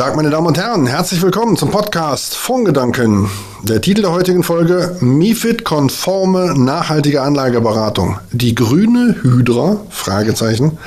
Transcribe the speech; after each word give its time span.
Tag, 0.00 0.16
meine 0.16 0.30
Damen 0.30 0.46
und 0.46 0.56
Herren. 0.56 0.86
Herzlich 0.86 1.20
willkommen 1.20 1.58
zum 1.58 1.70
Podcast 1.70 2.34
Fondgedanken. 2.34 3.28
Der 3.64 3.82
Titel 3.82 4.00
der 4.00 4.12
heutigen 4.12 4.42
Folge 4.42 4.96
MIFID-konforme 5.02 6.58
nachhaltige 6.58 7.20
Anlageberatung. 7.20 8.18
Die 8.32 8.54
grüne 8.54 9.16
Hydra? 9.20 9.78
Fragezeichen. 9.90 10.78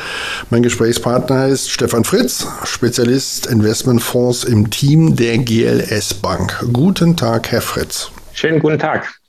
Mein 0.50 0.64
Gesprächspartner 0.64 1.46
ist 1.46 1.70
Stefan 1.70 2.06
Fritz, 2.06 2.48
Spezialist 2.64 3.46
Investmentfonds 3.46 4.46
im 4.46 4.72
Team 4.72 5.16
der 5.16 5.38
GLS 5.38 6.16
Bank. 6.16 6.66
Guten 6.74 7.16
Tag, 7.16 7.52
Herr 7.52 7.62
Fritz. 7.62 8.10
Schönen 8.34 8.60
guten 8.60 8.80
Tag. 8.80 9.20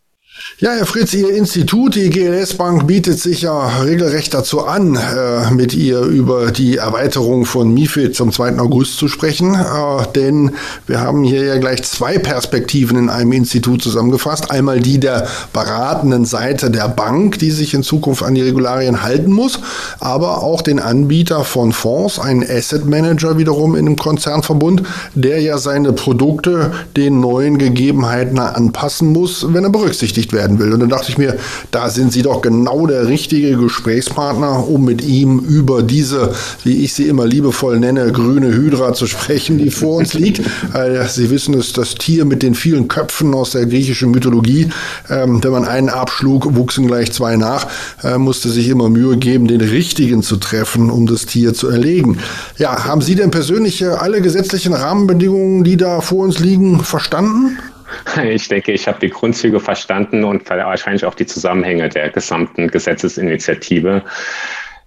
Ja, 0.60 0.70
Herr 0.70 0.86
Fritz, 0.86 1.12
Ihr 1.14 1.30
Institut, 1.30 1.96
die 1.96 2.10
GLS 2.10 2.54
Bank, 2.54 2.86
bietet 2.86 3.18
sich 3.18 3.42
ja 3.42 3.80
regelrecht 3.82 4.32
dazu 4.34 4.64
an, 4.64 4.94
äh, 4.94 5.50
mit 5.50 5.74
ihr 5.74 6.02
über 6.02 6.52
die 6.52 6.76
Erweiterung 6.76 7.44
von 7.44 7.74
MIFID 7.74 8.14
zum 8.14 8.30
2. 8.30 8.60
August 8.60 8.96
zu 8.96 9.08
sprechen. 9.08 9.54
Äh, 9.54 10.06
denn 10.14 10.52
wir 10.86 11.00
haben 11.00 11.24
hier 11.24 11.42
ja 11.44 11.58
gleich 11.58 11.82
zwei 11.82 12.18
Perspektiven 12.18 12.96
in 12.96 13.08
einem 13.10 13.32
Institut 13.32 13.82
zusammengefasst. 13.82 14.52
Einmal 14.52 14.78
die 14.78 15.00
der 15.00 15.26
beratenden 15.52 16.24
Seite 16.24 16.70
der 16.70 16.88
Bank, 16.88 17.40
die 17.40 17.50
sich 17.50 17.74
in 17.74 17.82
Zukunft 17.82 18.22
an 18.22 18.36
die 18.36 18.42
Regularien 18.42 19.02
halten 19.02 19.32
muss, 19.32 19.58
aber 19.98 20.44
auch 20.44 20.62
den 20.62 20.78
Anbieter 20.78 21.42
von 21.42 21.72
Fonds, 21.72 22.20
einen 22.20 22.44
Asset 22.48 22.86
Manager 22.86 23.38
wiederum 23.38 23.74
in 23.74 23.86
einem 23.86 23.96
Konzernverbund, 23.96 24.84
der 25.14 25.40
ja 25.40 25.58
seine 25.58 25.92
Produkte 25.92 26.70
den 26.96 27.18
neuen 27.18 27.58
Gegebenheiten 27.58 28.38
anpassen 28.38 29.08
muss, 29.08 29.52
wenn 29.52 29.64
er 29.64 29.70
berücksichtigt 29.70 30.32
wird 30.32 30.33
werden 30.34 30.58
will. 30.58 30.72
Und 30.72 30.80
dann 30.80 30.90
dachte 30.90 31.10
ich 31.10 31.16
mir, 31.16 31.36
da 31.70 31.88
sind 31.88 32.12
Sie 32.12 32.22
doch 32.22 32.42
genau 32.42 32.86
der 32.86 33.08
richtige 33.08 33.56
Gesprächspartner, 33.56 34.68
um 34.68 34.84
mit 34.84 35.02
ihm 35.02 35.38
über 35.38 35.82
diese, 35.82 36.32
wie 36.62 36.84
ich 36.84 36.92
sie 36.92 37.08
immer 37.08 37.26
liebevoll 37.26 37.80
nenne, 37.80 38.12
grüne 38.12 38.48
Hydra 38.48 38.92
zu 38.92 39.06
sprechen, 39.06 39.58
die 39.58 39.70
vor 39.70 39.96
uns 39.98 40.14
liegt. 40.14 40.42
Äh, 40.74 41.06
sie 41.08 41.30
wissen 41.30 41.54
es, 41.54 41.72
das 41.72 41.94
Tier 41.94 42.24
mit 42.24 42.42
den 42.42 42.54
vielen 42.54 42.88
Köpfen 42.88 43.34
aus 43.34 43.50
der 43.50 43.66
griechischen 43.66 44.10
Mythologie. 44.10 44.70
Ähm, 45.08 45.42
wenn 45.44 45.52
man 45.52 45.64
einen 45.64 45.88
abschlug, 45.88 46.56
wuchsen 46.56 46.86
gleich 46.86 47.12
zwei 47.12 47.36
nach, 47.36 47.68
äh, 48.02 48.18
musste 48.18 48.48
sich 48.48 48.68
immer 48.68 48.88
Mühe 48.88 49.16
geben, 49.16 49.46
den 49.46 49.60
richtigen 49.60 50.22
zu 50.22 50.36
treffen, 50.36 50.90
um 50.90 51.06
das 51.06 51.26
Tier 51.26 51.54
zu 51.54 51.68
erlegen. 51.68 52.18
Ja, 52.58 52.84
haben 52.84 53.02
Sie 53.02 53.14
denn 53.14 53.30
persönlich 53.30 53.86
alle 53.86 54.20
gesetzlichen 54.20 54.72
Rahmenbedingungen, 54.72 55.64
die 55.64 55.76
da 55.76 56.00
vor 56.00 56.24
uns 56.24 56.40
liegen, 56.40 56.82
verstanden? 56.82 57.58
Ich 58.24 58.48
denke, 58.48 58.72
ich 58.72 58.86
habe 58.86 58.98
die 59.00 59.10
Grundzüge 59.10 59.60
verstanden 59.60 60.24
und 60.24 60.48
wahrscheinlich 60.48 61.04
auch 61.04 61.14
die 61.14 61.26
Zusammenhänge 61.26 61.88
der 61.88 62.10
gesamten 62.10 62.68
Gesetzesinitiative. 62.68 64.02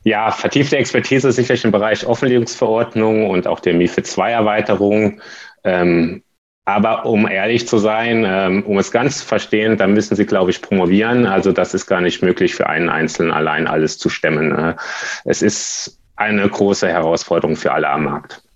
Ja, 0.03 0.31
vertiefte 0.31 0.77
Expertise 0.77 1.31
sicherlich 1.31 1.65
im 1.65 1.71
Bereich 1.71 2.05
Offenlegungsverordnung 2.05 3.29
und 3.29 3.47
auch 3.47 3.59
der 3.59 3.73
MIFID 3.73 4.17
II-Erweiterung. 4.17 5.21
Ähm, 5.63 6.23
aber 6.67 7.05
um 7.05 7.27
ehrlich 7.27 7.67
zu 7.67 7.77
sein, 7.77 8.25
ähm, 8.27 8.63
um 8.63 8.77
es 8.77 8.91
ganz 8.91 9.19
zu 9.19 9.25
verstehen, 9.25 9.77
dann 9.77 9.93
müssen 9.93 10.15
Sie, 10.15 10.25
glaube 10.25 10.51
ich, 10.51 10.61
promovieren. 10.61 11.25
Also 11.25 11.53
das 11.53 11.73
ist 11.73 11.87
gar 11.87 12.01
nicht 12.01 12.21
möglich 12.21 12.55
für 12.55 12.67
einen 12.67 12.89
Einzelnen 12.89 13.31
allein 13.31 13.67
alles 13.67 13.97
zu 13.97 14.09
stemmen. 14.09 14.49
Ne? 14.49 14.75
Es 15.23 15.41
ist 15.41 15.99
eine 16.17 16.47
große 16.47 16.87
Herausforderung 16.87 17.55
für 17.55 17.71
alle 17.71 17.89
am 17.89 18.03
Markt. 18.03 18.46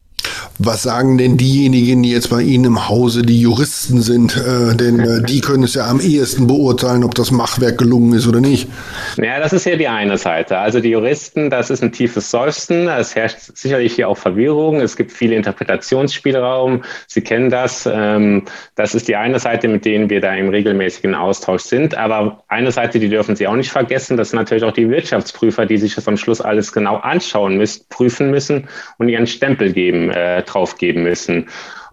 Was 0.59 0.83
sagen 0.83 1.17
denn 1.17 1.38
diejenigen, 1.38 2.03
die 2.03 2.11
jetzt 2.11 2.30
bei 2.30 2.41
Ihnen 2.41 2.66
im 2.66 2.89
Hause 2.89 3.23
die 3.23 3.41
Juristen 3.41 4.02
sind? 4.02 4.38
Äh, 4.38 4.75
denn 4.75 5.00
äh, 5.00 5.23
die 5.23 5.42
können 5.42 5.64
es 5.64 5.73
ja 5.73 5.89
am 5.89 5.99
ehesten 5.99 6.48
beurteilen, 6.48 7.04
ob 7.04 7.15
das 7.15 7.32
Machwerk 7.32 7.77
gelungen 7.77 8.14
ist 8.14 8.27
oder 8.27 8.42
nicht. 8.42 8.70
Ja, 9.17 9.39
das 9.39 9.54
ist 9.54 9.65
ja 9.65 9.76
die 9.76 9.87
eine 9.87 10.17
Seite. 10.17 10.58
Also 10.59 10.80
die 10.80 10.89
Juristen, 10.89 11.49
das 11.49 11.70
ist 11.70 11.82
ein 11.82 11.92
tiefes 11.92 12.30
Seufzen. 12.30 12.87
Es 12.87 13.15
herrscht 13.15 13.37
sicherlich 13.55 13.95
hier 13.95 14.08
auch 14.08 14.17
Verwirrung. 14.17 14.82
Es 14.82 14.95
gibt 14.95 15.11
viel 15.11 15.32
Interpretationsspielraum. 15.33 16.83
Sie 17.08 17.21
kennen 17.21 17.49
das. 17.49 17.89
Ähm, 17.92 18.43
das 18.76 18.93
ist 18.93 19.08
die 19.08 19.15
eine 19.15 19.39
Seite, 19.39 19.67
mit 19.67 19.86
denen 19.86 20.09
wir 20.09 20.21
da 20.21 20.36
im 20.36 20.49
regelmäßigen 20.49 21.15
Austausch 21.15 21.64
sind. 21.64 21.95
Aber 21.95 22.43
eine 22.49 22.71
Seite, 22.71 22.99
die 22.99 23.09
dürfen 23.09 23.36
Sie 23.36 23.48
auch 23.48 23.55
nicht 23.55 23.71
vergessen, 23.71 24.17
das 24.17 24.30
sind 24.30 24.38
natürlich 24.38 24.64
auch 24.64 24.73
die 24.73 24.89
Wirtschaftsprüfer, 24.89 25.65
die 25.65 25.77
sich 25.77 25.95
das 25.95 26.08
am 26.08 26.17
Schluss 26.17 26.42
alles 26.42 26.71
genau 26.71 26.98
anschauen 26.98 27.58
müssen, 27.58 27.86
prüfen 27.89 28.30
müssen 28.30 28.67
und 28.98 29.09
ihren 29.09 29.26
Stempel 29.26 29.73
geben 29.73 30.11
äh, 30.11 30.44
drauf 30.44 30.77
geben 30.77 31.04
müssen. 31.04 31.48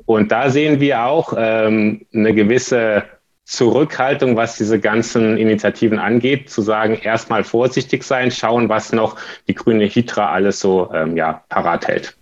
Und 0.07 0.33
da 0.33 0.51
sehen 0.51 0.81
wir 0.81 1.05
auch 1.05 1.35
ähm, 1.37 2.07
eine 2.15 2.35
gewisse 2.35 3.05
Zurückhaltung, 3.45 4.37
was 4.37 4.57
diese 4.57 4.79
ganzen 4.79 5.39
Initiativen 5.39 5.99
angeht, 5.99 6.51
zu 6.51 6.61
sagen, 6.61 6.99
erstmal 7.03 7.45
vorsichtig 7.45 8.05
sein, 8.05 8.31
schauen, 8.31 8.69
was 8.69 8.93
noch 8.93 9.17
die 9.49 9.55
grüne 9.55 9.87
Hydra 9.87 10.31
alles 10.31 10.61
so 10.61 10.91
ähm, 10.93 11.17
ja, 11.17 11.43
parat 11.49 11.89
hält. 11.89 12.15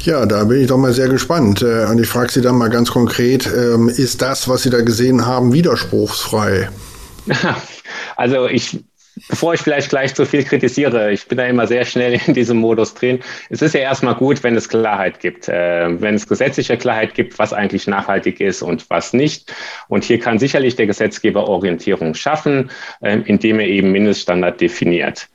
Ja, 0.00 0.24
da 0.26 0.44
bin 0.44 0.62
ich 0.62 0.66
doch 0.66 0.78
mal 0.78 0.92
sehr 0.92 1.08
gespannt. 1.08 1.62
Äh, 1.62 1.86
und 1.86 2.00
ich 2.00 2.08
frage 2.08 2.32
Sie 2.32 2.40
dann 2.40 2.56
mal 2.56 2.70
ganz 2.70 2.90
konkret, 2.90 3.46
ähm, 3.46 3.88
ist 3.88 4.22
das, 4.22 4.48
was 4.48 4.62
Sie 4.62 4.70
da 4.70 4.80
gesehen 4.80 5.26
haben, 5.26 5.52
widerspruchsfrei? 5.52 6.70
Also 8.16 8.46
ich 8.46 8.84
Bevor 9.28 9.54
ich 9.54 9.60
vielleicht 9.60 9.88
gleich 9.88 10.14
zu 10.14 10.26
viel 10.26 10.44
kritisiere, 10.44 11.10
ich 11.10 11.26
bin 11.26 11.38
da 11.38 11.46
immer 11.46 11.66
sehr 11.66 11.84
schnell 11.84 12.20
in 12.26 12.34
diesem 12.34 12.58
Modus 12.58 12.94
drin. 12.94 13.20
Es 13.48 13.62
ist 13.62 13.74
ja 13.74 13.80
erstmal 13.80 14.14
gut, 14.14 14.42
wenn 14.42 14.54
es 14.54 14.68
Klarheit 14.68 15.20
gibt, 15.20 15.48
äh, 15.48 16.00
wenn 16.00 16.14
es 16.14 16.28
gesetzliche 16.28 16.76
Klarheit 16.76 17.14
gibt, 17.14 17.38
was 17.38 17.52
eigentlich 17.52 17.86
nachhaltig 17.86 18.40
ist 18.40 18.62
und 18.62 18.88
was 18.90 19.12
nicht. 19.12 19.52
Und 19.88 20.04
hier 20.04 20.18
kann 20.18 20.38
sicherlich 20.38 20.76
der 20.76 20.86
Gesetzgeber 20.86 21.48
Orientierung 21.48 22.14
schaffen, 22.14 22.70
äh, 23.00 23.18
indem 23.24 23.60
er 23.60 23.66
eben 23.66 23.92
Mindeststandard 23.92 24.60
definiert. 24.60 25.28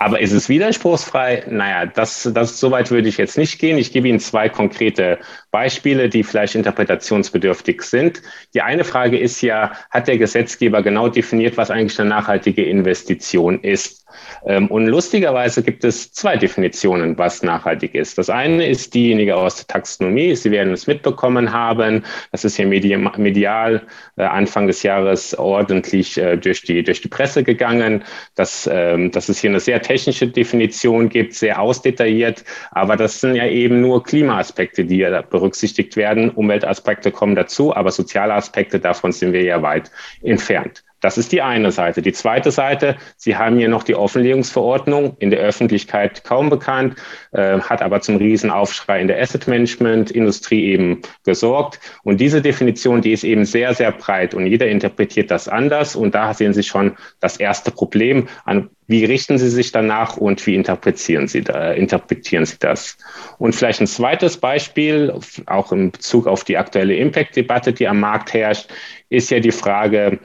Aber 0.00 0.20
ist 0.20 0.32
es 0.32 0.48
widerspruchsfrei? 0.48 1.44
Naja, 1.48 1.86
das, 1.86 2.30
das, 2.32 2.60
so 2.60 2.70
weit 2.70 2.90
würde 2.90 3.08
ich 3.08 3.16
jetzt 3.16 3.36
nicht 3.36 3.58
gehen. 3.58 3.78
Ich 3.78 3.92
gebe 3.92 4.08
Ihnen 4.08 4.20
zwei 4.20 4.48
konkrete 4.48 5.18
Beispiele, 5.50 6.08
die 6.08 6.22
vielleicht 6.22 6.54
interpretationsbedürftig 6.54 7.82
sind. 7.82 8.22
Die 8.54 8.62
eine 8.62 8.84
Frage 8.84 9.18
ist 9.18 9.40
ja, 9.40 9.72
hat 9.90 10.06
der 10.06 10.18
Gesetzgeber 10.18 10.82
genau 10.82 11.08
definiert, 11.08 11.56
was 11.56 11.70
eigentlich 11.70 11.98
eine 11.98 12.10
nachhaltige 12.10 12.64
Investition 12.64 13.60
ist? 13.60 14.06
Ähm, 14.46 14.68
und 14.68 14.86
lustigerweise 14.86 15.62
gibt 15.62 15.84
es 15.84 16.12
zwei 16.12 16.36
Definitionen, 16.36 17.18
was 17.18 17.42
nachhaltig 17.42 17.94
ist. 17.94 18.18
Das 18.18 18.30
eine 18.30 18.66
ist 18.66 18.94
diejenige 18.94 19.36
aus 19.36 19.56
der 19.56 19.66
Taxonomie. 19.66 20.34
Sie 20.34 20.50
werden 20.50 20.72
es 20.72 20.86
mitbekommen 20.86 21.52
haben. 21.52 22.04
Das 22.32 22.44
ist 22.44 22.56
hier 22.56 22.66
medial 22.66 23.82
äh, 24.16 24.22
Anfang 24.22 24.66
des 24.66 24.82
Jahres 24.82 25.36
ordentlich 25.38 26.18
äh, 26.18 26.36
durch, 26.36 26.62
die, 26.62 26.82
durch 26.82 27.00
die 27.00 27.08
Presse 27.08 27.42
gegangen, 27.42 28.04
dass, 28.34 28.68
ähm, 28.72 29.10
dass 29.10 29.28
es 29.28 29.40
hier 29.40 29.50
eine 29.50 29.60
sehr 29.60 29.82
technische 29.82 30.28
Definition 30.28 31.08
gibt, 31.08 31.34
sehr 31.34 31.60
ausdetailliert. 31.60 32.44
Aber 32.70 32.96
das 32.96 33.20
sind 33.20 33.34
ja 33.34 33.46
eben 33.46 33.80
nur 33.80 34.02
Klimaaspekte, 34.02 34.84
die 34.84 34.96
hier 34.96 35.24
berücksichtigt 35.30 35.96
werden. 35.96 36.30
Umweltaspekte 36.30 37.10
kommen 37.10 37.34
dazu, 37.34 37.74
aber 37.74 37.90
soziale 37.90 38.34
Aspekte 38.34 38.78
davon 38.78 39.12
sind 39.12 39.32
wir 39.32 39.42
ja 39.42 39.62
weit 39.62 39.90
entfernt. 40.22 40.84
Das 41.00 41.16
ist 41.16 41.32
die 41.32 41.42
eine 41.42 41.70
Seite. 41.70 42.02
Die 42.02 42.12
zweite 42.12 42.50
Seite, 42.50 42.96
Sie 43.16 43.36
haben 43.36 43.58
hier 43.58 43.68
noch 43.68 43.82
die 43.82 43.94
Offenlegungsverordnung, 43.94 45.16
in 45.18 45.30
der 45.30 45.40
Öffentlichkeit 45.40 46.24
kaum 46.24 46.50
bekannt, 46.50 46.96
äh, 47.32 47.60
hat 47.60 47.82
aber 47.82 48.00
zum 48.00 48.16
Riesenaufschrei 48.16 49.00
in 49.00 49.08
der 49.08 49.20
Asset 49.20 49.46
Management 49.46 50.10
Industrie 50.10 50.64
eben 50.66 51.02
gesorgt. 51.24 51.78
Und 52.02 52.20
diese 52.20 52.42
Definition, 52.42 53.00
die 53.00 53.12
ist 53.12 53.24
eben 53.24 53.44
sehr, 53.44 53.74
sehr 53.74 53.92
breit 53.92 54.34
und 54.34 54.46
jeder 54.46 54.68
interpretiert 54.68 55.30
das 55.30 55.48
anders. 55.48 55.94
Und 55.94 56.14
da 56.14 56.34
sehen 56.34 56.52
Sie 56.52 56.62
schon 56.62 56.96
das 57.20 57.36
erste 57.36 57.70
Problem 57.70 58.28
an, 58.44 58.70
wie 58.88 59.04
richten 59.04 59.36
Sie 59.36 59.50
sich 59.50 59.70
danach 59.70 60.16
und 60.16 60.44
wie 60.46 60.54
interpretieren 60.54 61.28
Sie, 61.28 61.42
da, 61.42 61.72
interpretieren 61.72 62.46
Sie 62.46 62.56
das? 62.58 62.96
Und 63.36 63.54
vielleicht 63.54 63.82
ein 63.82 63.86
zweites 63.86 64.38
Beispiel, 64.38 65.12
auch 65.46 65.72
in 65.72 65.92
Bezug 65.92 66.26
auf 66.26 66.42
die 66.42 66.56
aktuelle 66.56 66.96
Impact-Debatte, 66.96 67.74
die 67.74 67.86
am 67.86 68.00
Markt 68.00 68.32
herrscht, 68.32 68.70
ist 69.10 69.30
ja 69.30 69.40
die 69.40 69.52
Frage, 69.52 70.18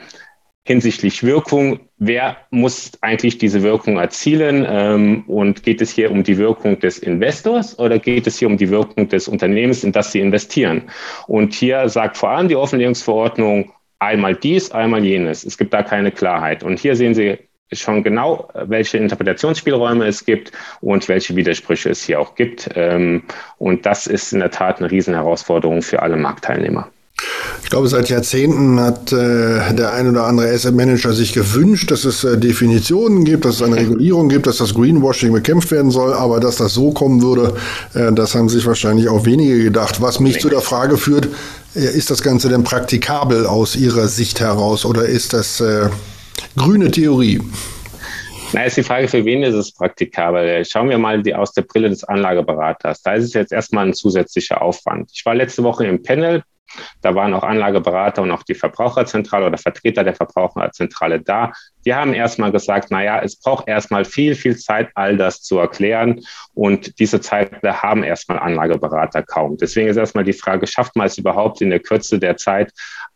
hinsichtlich 0.65 1.23
Wirkung, 1.23 1.79
wer 1.97 2.37
muss 2.49 2.91
eigentlich 3.01 3.37
diese 3.37 3.63
Wirkung 3.63 3.97
erzielen? 3.97 4.65
Ähm, 4.67 5.23
und 5.27 5.63
geht 5.63 5.81
es 5.81 5.91
hier 5.91 6.11
um 6.11 6.23
die 6.23 6.37
Wirkung 6.37 6.79
des 6.79 6.99
Investors 6.99 7.77
oder 7.79 7.99
geht 7.99 8.27
es 8.27 8.39
hier 8.39 8.47
um 8.47 8.57
die 8.57 8.69
Wirkung 8.69 9.09
des 9.09 9.27
Unternehmens, 9.27 9.83
in 9.83 9.91
das 9.91 10.11
Sie 10.11 10.19
investieren? 10.19 10.83
Und 11.27 11.53
hier 11.53 11.89
sagt 11.89 12.17
vor 12.17 12.29
allem 12.29 12.47
die 12.47 12.55
Offenlegungsverordnung 12.55 13.73
einmal 13.99 14.35
dies, 14.35 14.71
einmal 14.71 15.03
jenes. 15.03 15.43
Es 15.43 15.57
gibt 15.57 15.73
da 15.73 15.83
keine 15.83 16.11
Klarheit. 16.11 16.63
Und 16.63 16.79
hier 16.79 16.95
sehen 16.95 17.13
Sie 17.13 17.37
schon 17.71 18.03
genau, 18.03 18.49
welche 18.53 18.97
Interpretationsspielräume 18.97 20.05
es 20.05 20.25
gibt 20.25 20.51
und 20.81 21.07
welche 21.09 21.35
Widersprüche 21.35 21.89
es 21.89 22.03
hier 22.03 22.19
auch 22.19 22.35
gibt. 22.35 22.69
Ähm, 22.75 23.23
und 23.57 23.85
das 23.85 24.07
ist 24.07 24.31
in 24.31 24.39
der 24.39 24.51
Tat 24.51 24.79
eine 24.79 24.91
Riesenherausforderung 24.91 25.81
für 25.81 26.01
alle 26.01 26.15
Marktteilnehmer. 26.15 26.92
Ich 27.63 27.69
glaube, 27.69 27.87
seit 27.87 28.09
Jahrzehnten 28.09 28.79
hat 28.79 29.11
äh, 29.11 29.73
der 29.73 29.93
ein 29.93 30.07
oder 30.07 30.25
andere 30.25 30.51
Asset 30.51 30.75
Manager 30.75 31.13
sich 31.13 31.33
gewünscht, 31.33 31.89
dass 31.91 32.05
es 32.05 32.23
äh, 32.23 32.37
Definitionen 32.37 33.23
gibt, 33.23 33.45
dass 33.45 33.55
es 33.55 33.61
eine 33.61 33.77
Regulierung 33.77 34.29
gibt, 34.29 34.47
dass 34.47 34.57
das 34.57 34.73
Greenwashing 34.73 35.31
bekämpft 35.31 35.71
werden 35.71 35.89
soll. 35.89 36.13
Aber 36.13 36.39
dass 36.39 36.57
das 36.57 36.73
so 36.73 36.91
kommen 36.91 37.21
würde, 37.21 37.55
äh, 37.93 38.11
das 38.11 38.35
haben 38.35 38.49
sich 38.49 38.65
wahrscheinlich 38.65 39.09
auch 39.09 39.25
wenige 39.25 39.63
gedacht. 39.63 40.01
Was 40.01 40.19
mich 40.19 40.39
zu 40.39 40.49
der 40.49 40.61
Frage 40.61 40.97
führt, 40.97 41.29
äh, 41.75 41.79
ist 41.79 42.11
das 42.11 42.21
Ganze 42.21 42.49
denn 42.49 42.63
praktikabel 42.63 43.45
aus 43.45 43.75
Ihrer 43.75 44.07
Sicht 44.07 44.39
heraus 44.39 44.85
oder 44.85 45.05
ist 45.05 45.33
das 45.33 45.59
äh, 45.61 45.89
grüne 46.57 46.91
Theorie? 46.91 47.41
Na, 48.53 48.65
ist 48.65 48.77
die 48.77 48.83
Frage, 48.83 49.07
für 49.07 49.25
wen 49.25 49.41
ist 49.41 49.55
es 49.55 49.71
praktikabel? 49.71 50.63
Schauen 50.65 50.89
wir 50.89 50.99
mal 50.99 51.23
die, 51.23 51.33
aus 51.33 51.53
der 51.53 51.63
Brille 51.63 51.89
des 51.89 52.03
Anlageberaters. 52.03 53.01
Da 53.01 53.13
ist 53.13 53.23
es 53.23 53.33
jetzt 53.33 53.51
erstmal 53.51 53.87
ein 53.87 53.93
zusätzlicher 53.95 54.61
Aufwand. 54.61 55.09
Ich 55.11 55.25
war 55.25 55.33
letzte 55.33 55.63
Woche 55.63 55.87
im 55.87 56.03
Panel 56.03 56.43
da 57.01 57.13
waren 57.15 57.33
auch 57.33 57.43
Anlageberater 57.43 58.21
und 58.21 58.31
auch 58.31 58.43
die 58.43 58.55
Verbraucherzentrale 58.55 59.47
oder 59.47 59.57
Vertreter 59.57 60.03
der 60.03 60.15
Verbraucherzentrale 60.15 61.21
da. 61.21 61.51
Die 61.85 61.93
haben 61.93 62.13
erstmal 62.13 62.51
gesagt, 62.51 62.91
naja, 62.91 63.21
es 63.21 63.39
braucht 63.39 63.67
erstmal 63.67 64.05
viel, 64.05 64.35
viel 64.35 64.57
Zeit, 64.57 64.89
all 64.95 65.17
das 65.17 65.41
zu 65.41 65.57
erklären. 65.59 66.21
Und 66.53 66.99
diese 66.99 67.19
Zeit 67.19 67.61
haben 67.63 68.03
erstmal 68.03 68.39
Anlageberater 68.39 69.23
kaum. 69.23 69.57
Deswegen 69.57 69.89
ist 69.89 69.97
erstmal 69.97 70.23
die 70.23 70.33
Frage, 70.33 70.67
schafft 70.67 70.95
man 70.95 71.07
es 71.07 71.17
überhaupt 71.17 71.61
in 71.61 71.69
der 71.69 71.79
Kürze 71.79 72.19
der 72.19 72.37
Zeit, 72.37 72.71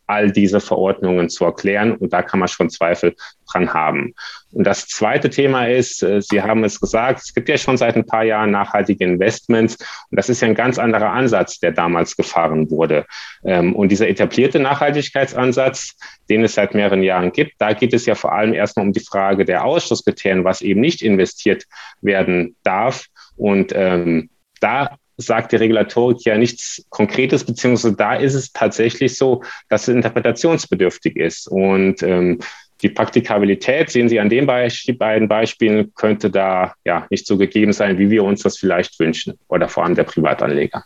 all 0.08 0.32
diese 0.32 0.60
Verordnungen 0.60 1.28
zu 1.28 1.44
erklären. 1.44 1.94
Und 1.94 2.12
da 2.12 2.22
kann 2.22 2.40
man 2.40 2.48
schon 2.48 2.70
Zweifel 2.70 3.14
dran 3.50 3.72
haben. 3.72 4.14
Und 4.50 4.66
das 4.66 4.86
zweite 4.86 5.28
Thema 5.28 5.68
ist, 5.68 6.02
äh, 6.02 6.22
Sie 6.22 6.42
haben 6.42 6.64
es 6.64 6.80
gesagt, 6.80 7.20
es 7.20 7.34
gibt 7.34 7.48
ja 7.48 7.58
schon 7.58 7.76
seit 7.76 7.94
ein 7.94 8.06
paar 8.06 8.24
Jahren 8.24 8.50
nachhaltige 8.50 9.04
Investments. 9.04 9.76
Und 9.76 10.16
das 10.16 10.30
ist 10.30 10.40
ja 10.40 10.48
ein 10.48 10.54
ganz 10.54 10.78
anderer 10.78 11.10
Ansatz, 11.10 11.60
der 11.60 11.72
damals 11.72 12.16
gefahren 12.16 12.70
wurde. 12.70 13.04
Ähm, 13.44 13.76
und 13.76 13.90
dieser 13.90 14.08
etablierte 14.08 14.58
Nachhaltigkeitsansatz, 14.58 15.96
den 16.30 16.42
es 16.42 16.54
seit 16.54 16.74
mehreren 16.74 17.02
Jahren 17.02 17.30
gibt, 17.30 17.52
da 17.58 17.74
geht 17.74 17.92
es 17.92 18.06
ja 18.06 18.14
vor 18.14 18.32
allem 18.32 18.54
erstmal 18.54 18.86
um 18.86 18.92
die 18.92 19.04
Frage 19.04 19.44
der 19.44 19.64
Ausschlusskriterien, 19.64 20.44
was 20.44 20.62
eben 20.62 20.80
nicht 20.80 21.02
investiert 21.02 21.64
werden 22.00 22.56
darf. 22.62 23.04
Und 23.36 23.72
ähm, 23.74 24.30
da 24.60 24.96
sagt 25.18 25.52
die 25.52 25.56
Regulatorik 25.56 26.24
ja 26.24 26.38
nichts 26.38 26.84
Konkretes, 26.88 27.44
beziehungsweise 27.44 27.94
da 27.94 28.14
ist 28.14 28.34
es 28.34 28.52
tatsächlich 28.52 29.18
so, 29.18 29.42
dass 29.68 29.82
es 29.82 29.94
interpretationsbedürftig 29.94 31.16
ist. 31.16 31.48
Und 31.48 32.02
ähm, 32.02 32.38
die 32.82 32.88
Praktikabilität, 32.88 33.90
sehen 33.90 34.08
Sie 34.08 34.20
an 34.20 34.28
den 34.28 34.46
Beisp 34.46 34.96
beiden 34.96 35.28
Beispielen, 35.28 35.92
könnte 35.94 36.30
da 36.30 36.74
ja 36.84 37.06
nicht 37.10 37.26
so 37.26 37.36
gegeben 37.36 37.72
sein, 37.72 37.98
wie 37.98 38.10
wir 38.10 38.22
uns 38.22 38.42
das 38.42 38.56
vielleicht 38.56 38.98
wünschen 39.00 39.38
oder 39.48 39.68
vor 39.68 39.84
allem 39.84 39.96
der 39.96 40.04
Privatanleger. 40.04 40.84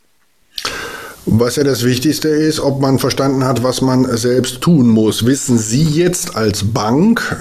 Was 1.24 1.54
ja 1.54 1.62
das 1.62 1.84
Wichtigste 1.84 2.28
ist, 2.28 2.58
ob 2.58 2.80
man 2.80 2.98
verstanden 2.98 3.44
hat, 3.44 3.62
was 3.62 3.80
man 3.80 4.16
selbst 4.16 4.60
tun 4.60 4.88
muss. 4.88 5.24
Wissen 5.24 5.56
Sie 5.56 5.84
jetzt 5.84 6.34
als 6.34 6.64
Bank, 6.64 7.36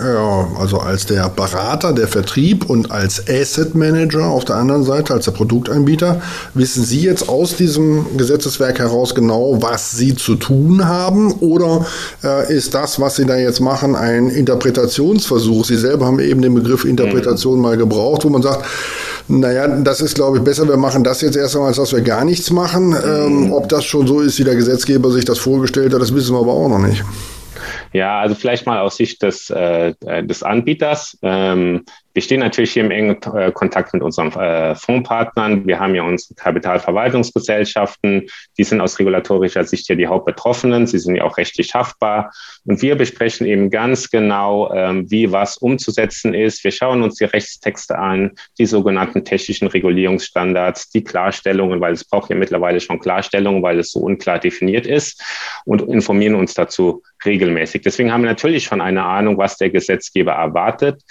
also 0.60 0.78
als 0.78 1.08
der 1.08 1.30
Berater, 1.30 1.92
der 1.92 2.08
Vertrieb 2.08 2.70
und 2.70 2.92
als 2.92 3.24
Asset 3.28 3.74
Manager 3.74 4.28
auf 4.28 4.46
der 4.46 4.58
anderen 4.58 4.84
Seite, 4.84 5.16
als 5.16 5.26
der 5.26 5.32
Produktanbieter, 5.32 6.22
wissen 6.54 6.84
Sie 6.84 7.02
jetzt 7.02 7.28
aus 7.28 7.56
diesem 7.56 8.06
Gesetzeswerk 8.18 8.78
heraus 8.78 9.16
genau, 9.16 9.58
was 9.62 9.94
Sie 9.94 10.16
zu 10.16 10.36
tun 10.36 10.88
haben? 10.88 11.34
Oder 11.40 11.84
äh, 12.24 12.56
ist 12.56 12.76
das, 12.76 13.00
was 13.00 13.16
Sie 13.16 13.26
da 13.26 13.36
jetzt 13.36 13.62
machen, 13.62 13.96
ein 13.96 14.30
Interpretationsversuch? 14.30 15.66
Sie 15.66 15.78
selber 15.78 16.06
haben 16.06 16.20
eben 16.20 16.44
den 16.44 16.54
Begriff 16.54 16.86
Interpretation 16.86 17.56
mhm. 17.56 17.62
mal 17.64 17.78
gebraucht, 17.78 18.26
wo 18.26 18.30
man 18.30 18.44
sagt, 18.44 18.64
naja, 19.28 19.68
das 19.68 20.02
ist, 20.02 20.16
glaube 20.16 20.38
ich, 20.38 20.44
besser, 20.44 20.68
wir 20.68 20.78
machen 20.78 21.04
das 21.04 21.22
jetzt 21.22 21.38
erst 21.38 21.56
einmal, 21.56 21.70
als 21.70 21.78
dass 21.78 21.94
wir 21.94 22.02
gar 22.02 22.26
nichts 22.26 22.52
machen. 22.52 22.96
Ähm, 23.04 23.46
mhm. 23.46 23.54
ob 23.54 23.71
das 23.72 23.86
schon 23.86 24.08
so 24.08 24.22
ist, 24.22 24.40
wie 24.40 24.44
der 24.44 24.56
Gesetzgeber 24.56 25.12
sich 25.12 25.26
das 25.26 25.40
vorgestellt 25.40 25.94
hat, 25.94 26.02
das 26.02 26.14
wissen 26.14 26.36
wir 26.36 26.40
aber 26.40 26.54
auch 26.54 26.70
noch 26.70 26.80
nicht. 26.80 27.04
Ja, 27.94 28.22
also 28.22 28.36
vielleicht 28.36 28.66
mal 28.66 28.80
aus 28.80 28.98
Sicht 28.98 29.22
des, 29.22 29.50
äh, 29.50 29.94
des 30.24 30.44
Anbieters. 30.44 31.18
Ähm, 31.22 31.84
wir 32.14 32.22
stehen 32.22 32.42
natürlich 32.42 32.74
hier 32.74 32.84
im 32.84 32.92
engen 32.92 33.22
äh, 33.34 33.52
Kontakt 33.52 33.94
mit 33.94 34.04
unseren 34.04 34.32
äh, 34.34 34.76
Fondspartnern. 34.76 35.66
Wir 35.66 35.80
haben 35.80 35.96
ja 35.96 36.04
unsere 36.04 36.36
Kapitalverwaltungsgesellschaften. 36.36 38.28
Die 38.58 38.64
sind 38.64 38.82
aus 38.82 39.00
regulatorischer 39.00 39.64
Sicht 39.64 39.88
ja 39.88 39.96
die 39.96 40.08
Hauptbetroffenen. 40.08 40.88
Sie 40.88 41.00
sind 41.00 41.16
ja 41.16 41.24
auch 41.24 41.38
rechtlich 41.38 41.74
haftbar. 41.74 42.32
Und 42.66 42.82
wir 42.82 42.96
besprechen 42.96 43.48
eben 43.48 43.70
ganz 43.70 44.10
genau, 44.10 44.74
ähm, 44.74 45.10
wie 45.10 45.32
was 45.32 45.58
umzusetzen 45.58 46.34
ist. 46.34 46.64
Wir 46.64 46.72
schauen 46.72 47.02
uns 47.02 47.16
die 47.16 47.26
Rechtstexte 47.26 47.98
an, 47.98 48.32
die 48.58 48.66
sogenannten 48.66 49.24
technischen 49.24 49.68
Regulierungsstandards, 49.68 50.90
die 50.90 51.04
Klarstellungen, 51.04 51.80
weil 51.80 51.94
es 51.94 52.04
braucht 52.04 52.30
ja 52.30 52.36
mittlerweile 52.36 52.82
schon 52.82 53.00
Klarstellungen, 53.00 53.64
weil 53.64 53.80
es 53.80 53.92
so 53.92 54.00
unklar 54.00 54.40
definiert 54.40 54.86
ist 54.86 55.24
und 55.66 55.82
informieren 55.84 56.36
uns 56.36 56.54
dazu 56.54 57.04
regelmäßig. 57.26 57.82
Deswegen 57.82 58.12
haben 58.12 58.24
wir 58.24 58.30
natürlich 58.30 58.64
schon 58.64 58.82
eine 58.82 59.04
Ahnung, 59.04 59.38
was 59.38 59.58
der 59.58 59.70
Gesetzgeber 59.70 60.34
erwartet. 60.34 61.02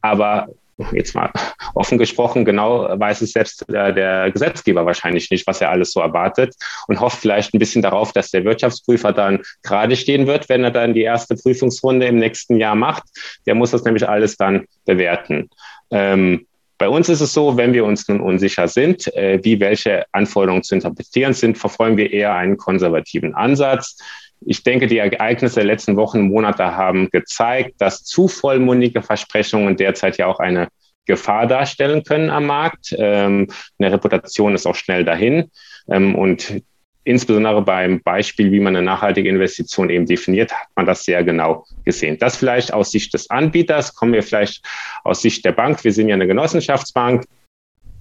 Aber 0.00 0.48
jetzt 0.92 1.14
mal 1.14 1.30
offen 1.74 1.98
gesprochen, 1.98 2.44
genau 2.44 2.88
weiß 2.98 3.22
es 3.22 3.32
selbst 3.32 3.68
äh, 3.68 3.94
der 3.94 4.30
Gesetzgeber 4.30 4.84
wahrscheinlich 4.86 5.30
nicht, 5.30 5.46
was 5.46 5.60
er 5.60 5.70
alles 5.70 5.92
so 5.92 6.00
erwartet 6.00 6.54
und 6.88 7.00
hofft 7.00 7.18
vielleicht 7.18 7.54
ein 7.54 7.58
bisschen 7.58 7.82
darauf, 7.82 8.12
dass 8.12 8.30
der 8.30 8.44
Wirtschaftsprüfer 8.44 9.12
dann 9.12 9.40
gerade 9.62 9.96
stehen 9.96 10.26
wird, 10.26 10.48
wenn 10.48 10.64
er 10.64 10.70
dann 10.70 10.94
die 10.94 11.02
erste 11.02 11.36
Prüfungsrunde 11.36 12.06
im 12.06 12.16
nächsten 12.16 12.56
Jahr 12.56 12.74
macht. 12.74 13.04
Der 13.46 13.54
muss 13.54 13.70
das 13.70 13.84
nämlich 13.84 14.08
alles 14.08 14.36
dann 14.36 14.66
bewerten. 14.84 15.48
Ähm, 15.90 16.46
bei 16.78 16.88
uns 16.88 17.08
ist 17.08 17.20
es 17.20 17.32
so, 17.32 17.56
wenn 17.56 17.74
wir 17.74 17.84
uns 17.84 18.08
nun 18.08 18.20
unsicher 18.20 18.66
sind, 18.66 19.06
äh, 19.14 19.38
wie 19.44 19.60
welche 19.60 20.04
Anforderungen 20.10 20.64
zu 20.64 20.74
interpretieren 20.74 21.32
sind, 21.32 21.56
verfolgen 21.56 21.96
wir 21.96 22.12
eher 22.12 22.34
einen 22.34 22.56
konservativen 22.56 23.34
Ansatz. 23.34 23.98
Ich 24.46 24.62
denke, 24.62 24.86
die 24.86 24.98
Ereignisse 24.98 25.56
der 25.56 25.64
letzten 25.64 25.96
Wochen, 25.96 26.22
Monate 26.22 26.76
haben 26.76 27.08
gezeigt, 27.10 27.74
dass 27.78 28.04
zu 28.04 28.28
vollmundige 28.28 29.02
Versprechungen 29.02 29.76
derzeit 29.76 30.18
ja 30.18 30.26
auch 30.26 30.40
eine 30.40 30.68
Gefahr 31.06 31.46
darstellen 31.46 32.04
können 32.04 32.30
am 32.30 32.46
Markt. 32.46 32.94
Ähm, 32.96 33.48
eine 33.78 33.92
Reputation 33.92 34.54
ist 34.54 34.66
auch 34.66 34.74
schnell 34.74 35.04
dahin. 35.04 35.50
Ähm, 35.88 36.14
und 36.14 36.62
insbesondere 37.04 37.62
beim 37.62 38.00
Beispiel, 38.02 38.52
wie 38.52 38.60
man 38.60 38.76
eine 38.76 38.84
nachhaltige 38.84 39.28
Investition 39.28 39.90
eben 39.90 40.06
definiert, 40.06 40.52
hat 40.52 40.68
man 40.76 40.86
das 40.86 41.04
sehr 41.04 41.24
genau 41.24 41.66
gesehen. 41.84 42.18
Das 42.18 42.36
vielleicht 42.36 42.72
aus 42.72 42.92
Sicht 42.92 43.12
des 43.14 43.28
Anbieters, 43.30 43.94
kommen 43.94 44.12
wir 44.12 44.22
vielleicht 44.22 44.64
aus 45.02 45.22
Sicht 45.22 45.44
der 45.44 45.52
Bank. 45.52 45.82
Wir 45.82 45.92
sind 45.92 46.08
ja 46.08 46.14
eine 46.14 46.26
Genossenschaftsbank. 46.26 47.24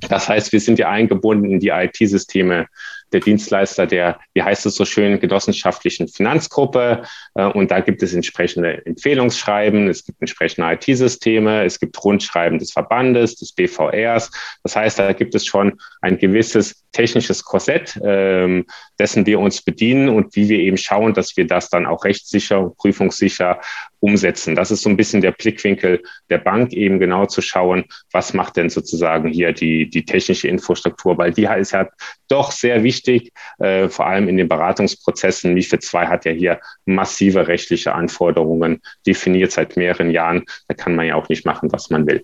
Das 0.09 0.29
heißt, 0.29 0.51
wir 0.51 0.59
sind 0.59 0.79
ja 0.79 0.89
eingebunden 0.89 1.51
in 1.51 1.59
die 1.59 1.69
IT-Systeme 1.69 2.67
der 3.11 3.19
Dienstleister 3.19 3.87
der, 3.87 4.19
wie 4.33 4.43
heißt 4.43 4.65
es 4.65 4.75
so 4.75 4.85
schön, 4.85 5.19
genossenschaftlichen 5.19 6.07
Finanzgruppe. 6.07 7.03
Äh, 7.35 7.45
und 7.45 7.71
da 7.71 7.79
gibt 7.79 8.03
es 8.03 8.13
entsprechende 8.13 8.85
Empfehlungsschreiben, 8.85 9.87
es 9.87 10.05
gibt 10.05 10.21
entsprechende 10.21 10.71
IT-Systeme, 10.73 11.63
es 11.63 11.79
gibt 11.79 12.01
Rundschreiben 12.03 12.59
des 12.59 12.71
Verbandes, 12.71 13.35
des 13.35 13.53
BVRs. 13.53 14.31
Das 14.63 14.75
heißt, 14.75 14.99
da 14.99 15.13
gibt 15.13 15.35
es 15.35 15.45
schon 15.45 15.79
ein 16.01 16.17
gewisses 16.17 16.85
technisches 16.91 17.43
Korsett, 17.43 17.99
ähm, 18.03 18.65
dessen 18.99 19.25
wir 19.25 19.39
uns 19.39 19.61
bedienen 19.61 20.09
und 20.09 20.35
wie 20.35 20.49
wir 20.49 20.59
eben 20.59 20.77
schauen, 20.77 21.13
dass 21.13 21.37
wir 21.37 21.47
das 21.47 21.69
dann 21.69 21.85
auch 21.85 22.03
rechtssicher 22.03 22.59
und 22.59 22.77
prüfungssicher 22.77 23.61
umsetzen. 24.01 24.55
Das 24.55 24.71
ist 24.71 24.81
so 24.81 24.89
ein 24.89 24.97
bisschen 24.97 25.21
der 25.21 25.31
Blickwinkel 25.31 26.01
der 26.29 26.39
Bank, 26.39 26.73
eben 26.73 26.99
genau 26.99 27.27
zu 27.27 27.41
schauen, 27.41 27.85
was 28.11 28.33
macht 28.33 28.57
denn 28.57 28.69
sozusagen 28.69 29.29
hier 29.29 29.53
die, 29.53 29.89
die 29.89 30.05
technische 30.05 30.47
Infrastruktur, 30.47 31.17
weil 31.17 31.31
die 31.31 31.47
ist 31.57 31.71
ja 31.71 31.87
doch 32.27 32.51
sehr 32.51 32.83
wichtig, 32.83 33.00
äh, 33.07 33.89
vor 33.89 34.07
allem 34.07 34.27
in 34.27 34.37
den 34.37 34.47
Beratungsprozessen. 34.47 35.53
MIFID 35.53 35.83
2 35.83 36.07
hat 36.07 36.25
ja 36.25 36.31
hier 36.31 36.59
massive 36.85 37.47
rechtliche 37.47 37.93
Anforderungen 37.93 38.81
definiert 39.05 39.51
seit 39.51 39.77
mehreren 39.77 40.11
Jahren. 40.11 40.43
Da 40.67 40.73
kann 40.73 40.95
man 40.95 41.05
ja 41.05 41.15
auch 41.15 41.29
nicht 41.29 41.45
machen, 41.45 41.71
was 41.71 41.89
man 41.89 42.07
will. 42.07 42.23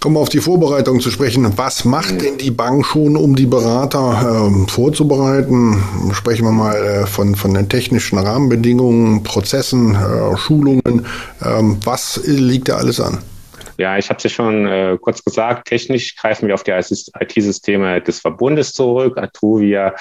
Kommen 0.00 0.16
wir 0.16 0.20
auf 0.20 0.28
die 0.28 0.38
Vorbereitung 0.38 1.00
zu 1.00 1.10
sprechen. 1.10 1.50
Was 1.56 1.84
macht 1.84 2.22
denn 2.22 2.38
die 2.38 2.52
Bank 2.52 2.86
schon, 2.86 3.16
um 3.16 3.34
die 3.34 3.46
Berater 3.46 4.50
äh, 4.50 4.70
vorzubereiten? 4.70 5.82
Sprechen 6.12 6.44
wir 6.44 6.52
mal 6.52 6.76
äh, 6.76 7.06
von, 7.06 7.34
von 7.34 7.54
den 7.54 7.68
technischen 7.68 8.18
Rahmenbedingungen, 8.18 9.24
Prozessen, 9.24 9.96
äh, 9.96 10.36
Schulungen. 10.36 11.06
Ähm, 11.44 11.78
was 11.82 12.20
liegt 12.24 12.68
da 12.68 12.76
alles 12.76 13.00
an? 13.00 13.18
Ja, 13.78 13.98
ich 13.98 14.08
habe 14.08 14.18
es 14.18 14.24
ja 14.24 14.30
schon 14.30 14.66
äh, 14.66 14.96
kurz 15.00 15.22
gesagt, 15.22 15.68
technisch 15.68 16.16
greifen 16.16 16.48
wir 16.48 16.54
auf 16.54 16.64
die 16.64 16.70
IT-Systeme 16.70 18.00
des 18.00 18.20
Verbundes 18.20 18.72
zurück. 18.72 19.18
Atruvia 19.18 19.94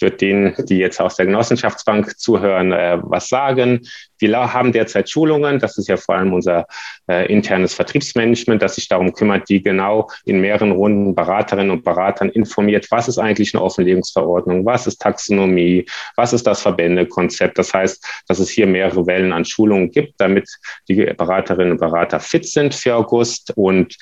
wird 0.00 0.20
denen, 0.20 0.54
die 0.66 0.78
jetzt 0.78 1.00
aus 1.00 1.16
der 1.16 1.26
Genossenschaftsbank 1.26 2.18
zuhören, 2.18 2.72
äh, 2.72 2.98
was 3.02 3.28
sagen. 3.28 3.80
Wir 4.22 4.52
haben 4.52 4.72
derzeit 4.72 5.10
Schulungen, 5.10 5.58
das 5.58 5.76
ist 5.78 5.88
ja 5.88 5.96
vor 5.96 6.14
allem 6.14 6.32
unser 6.32 6.66
äh, 7.10 7.26
internes 7.30 7.74
Vertriebsmanagement, 7.74 8.62
das 8.62 8.76
sich 8.76 8.88
darum 8.88 9.12
kümmert, 9.12 9.48
die 9.48 9.62
genau 9.62 10.08
in 10.24 10.40
mehreren 10.40 10.70
Runden 10.70 11.14
Beraterinnen 11.14 11.72
und 11.72 11.84
Beratern 11.84 12.28
informiert, 12.30 12.86
was 12.90 13.08
ist 13.08 13.18
eigentlich 13.18 13.52
eine 13.54 13.62
Offenlegungsverordnung, 13.62 14.64
was 14.64 14.86
ist 14.86 15.00
Taxonomie, 15.00 15.86
was 16.16 16.32
ist 16.32 16.46
das 16.46 16.62
Verbändekonzept. 16.62 17.58
Das 17.58 17.74
heißt, 17.74 18.06
dass 18.28 18.38
es 18.38 18.48
hier 18.48 18.68
mehrere 18.68 19.06
Wellen 19.06 19.32
an 19.32 19.44
Schulungen 19.44 19.90
gibt, 19.90 20.14
damit 20.18 20.48
die 20.88 20.94
Beraterinnen 20.94 21.72
und 21.72 21.80
Berater 21.80 22.20
fit 22.20 22.46
sind 22.46 22.74
für 22.74 22.94
August. 22.94 23.52
Und 23.56 23.96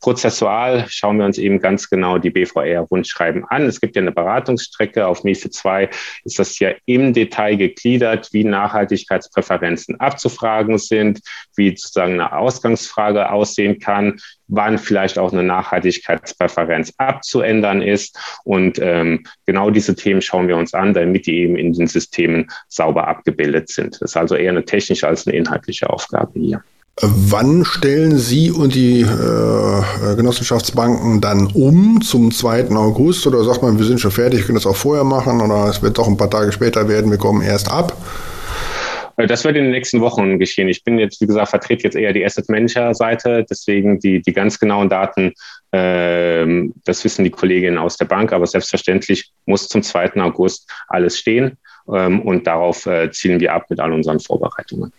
prozessual 0.00 0.86
schauen 0.88 1.18
wir 1.18 1.26
uns 1.26 1.36
eben 1.36 1.60
ganz 1.60 1.90
genau 1.90 2.16
die 2.16 2.30
BVR-Rundschreiben 2.30 3.44
an. 3.44 3.66
Es 3.66 3.80
gibt 3.80 3.94
ja 3.94 4.02
eine 4.02 4.12
Beratungsstrecke. 4.12 5.06
Auf 5.06 5.22
MIFID 5.22 5.52
2 5.52 5.90
ist 6.24 6.38
das 6.38 6.58
ja 6.58 6.72
im 6.86 7.12
Detail 7.12 7.56
gegliedert, 7.56 8.30
wie 8.32 8.44
Nachhaltigkeitspräferenzen 8.44 9.65
Präferenzen 9.66 10.00
abzufragen 10.00 10.78
sind, 10.78 11.20
wie 11.56 11.70
sozusagen 11.76 12.14
eine 12.14 12.32
Ausgangsfrage 12.32 13.30
aussehen 13.30 13.78
kann, 13.78 14.18
wann 14.48 14.78
vielleicht 14.78 15.18
auch 15.18 15.32
eine 15.32 15.42
Nachhaltigkeitspräferenz 15.42 16.92
abzuändern 16.98 17.82
ist. 17.82 18.16
Und 18.44 18.78
ähm, 18.80 19.24
genau 19.44 19.70
diese 19.70 19.94
Themen 19.94 20.22
schauen 20.22 20.48
wir 20.48 20.56
uns 20.56 20.74
an, 20.74 20.94
damit 20.94 21.26
die 21.26 21.38
eben 21.38 21.56
in 21.56 21.72
den 21.72 21.88
Systemen 21.88 22.48
sauber 22.68 23.08
abgebildet 23.08 23.68
sind. 23.68 23.94
Das 24.00 24.12
ist 24.12 24.16
also 24.16 24.36
eher 24.36 24.50
eine 24.50 24.64
technische 24.64 25.08
als 25.08 25.26
eine 25.26 25.36
inhaltliche 25.36 25.90
Aufgabe 25.90 26.38
hier. 26.38 26.62
Wann 27.02 27.66
stellen 27.66 28.16
Sie 28.16 28.50
und 28.50 28.74
die 28.74 29.02
äh, 29.02 30.16
Genossenschaftsbanken 30.16 31.20
dann 31.20 31.48
um 31.48 32.00
zum 32.00 32.30
2. 32.30 32.70
August? 32.70 33.26
Oder 33.26 33.44
sagt 33.44 33.60
man, 33.60 33.76
wir 33.76 33.84
sind 33.84 34.00
schon 34.00 34.12
fertig, 34.12 34.46
können 34.46 34.56
das 34.56 34.64
auch 34.64 34.76
vorher 34.76 35.04
machen? 35.04 35.42
Oder 35.42 35.68
es 35.68 35.82
wird 35.82 35.98
doch 35.98 36.08
ein 36.08 36.16
paar 36.16 36.30
Tage 36.30 36.52
später 36.52 36.88
werden, 36.88 37.10
wir 37.10 37.18
kommen 37.18 37.42
erst 37.42 37.70
ab? 37.70 37.94
Äh, 39.16 39.26
das 39.26 39.44
wird 39.44 39.56
in 39.56 39.64
den 39.64 39.72
nächsten 39.72 40.00
Wochen 40.00 40.38
geschehen. 40.38 40.68
Ich 40.68 40.84
bin 40.84 40.98
jetzt, 40.98 41.20
wie 41.20 41.26
gesagt, 41.26 41.50
vertrete 41.50 41.84
jetzt 41.84 41.96
eher 41.96 42.12
die 42.12 42.24
Asset 42.24 42.48
Manager 42.48 42.94
Seite, 42.94 43.44
deswegen 43.48 43.98
die, 43.98 44.22
die 44.22 44.32
ganz 44.32 44.58
genauen 44.58 44.88
Daten, 44.88 45.32
ähm, 45.72 46.74
das 46.84 47.04
wissen 47.04 47.24
die 47.24 47.30
Kolleginnen 47.30 47.78
aus 47.78 47.96
der 47.96 48.06
Bank, 48.06 48.32
aber 48.32 48.46
selbstverständlich 48.46 49.32
muss 49.44 49.68
zum 49.68 49.82
2. 49.82 50.14
August 50.20 50.70
alles 50.88 51.18
stehen 51.18 51.58
ähm, 51.92 52.22
und 52.22 52.46
darauf 52.46 52.86
äh, 52.86 53.10
zielen 53.10 53.40
wir 53.40 53.52
ab 53.52 53.66
mit 53.68 53.80
all 53.80 53.92
unseren 53.92 54.20
Vorbereitungen. 54.20 54.92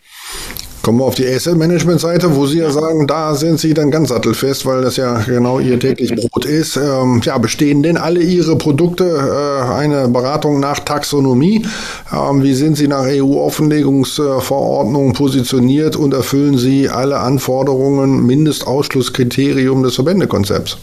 Kommen 0.87 0.99
wir 0.99 1.03
auf 1.03 1.15
die 1.15 1.27
Asset 1.27 1.57
Management 1.57 1.99
Seite, 1.99 2.33
wo 2.33 2.45
Sie 2.45 2.59
ja 2.59 2.71
sagen, 2.71 3.07
da 3.07 3.35
sind 3.35 3.59
Sie 3.59 3.73
dann 3.73 3.91
ganz 3.91 4.07
sattelfest, 4.07 4.65
weil 4.65 4.83
das 4.83 4.95
ja 4.95 5.19
genau 5.19 5.59
Ihr 5.59 5.77
täglich 5.81 6.15
Brot 6.15 6.45
ist. 6.45 6.77
Ähm, 6.77 7.19
ja, 7.25 7.37
bestehen 7.39 7.83
denn 7.83 7.97
alle 7.97 8.21
Ihre 8.21 8.57
Produkte 8.57 9.03
äh, 9.03 9.63
eine 9.69 10.07
Beratung 10.07 10.61
nach 10.61 10.79
Taxonomie? 10.79 11.65
Ähm, 12.13 12.41
wie 12.41 12.53
sind 12.53 12.77
Sie 12.77 12.87
nach 12.87 13.03
EU-Offenlegungsverordnung 13.03 15.11
positioniert 15.11 15.97
und 15.97 16.13
erfüllen 16.13 16.57
Sie 16.57 16.87
alle 16.87 17.19
Anforderungen, 17.19 18.25
Mindestausschlusskriterium 18.25 19.83
des 19.83 19.95
Verbändekonzepts? 19.95 20.77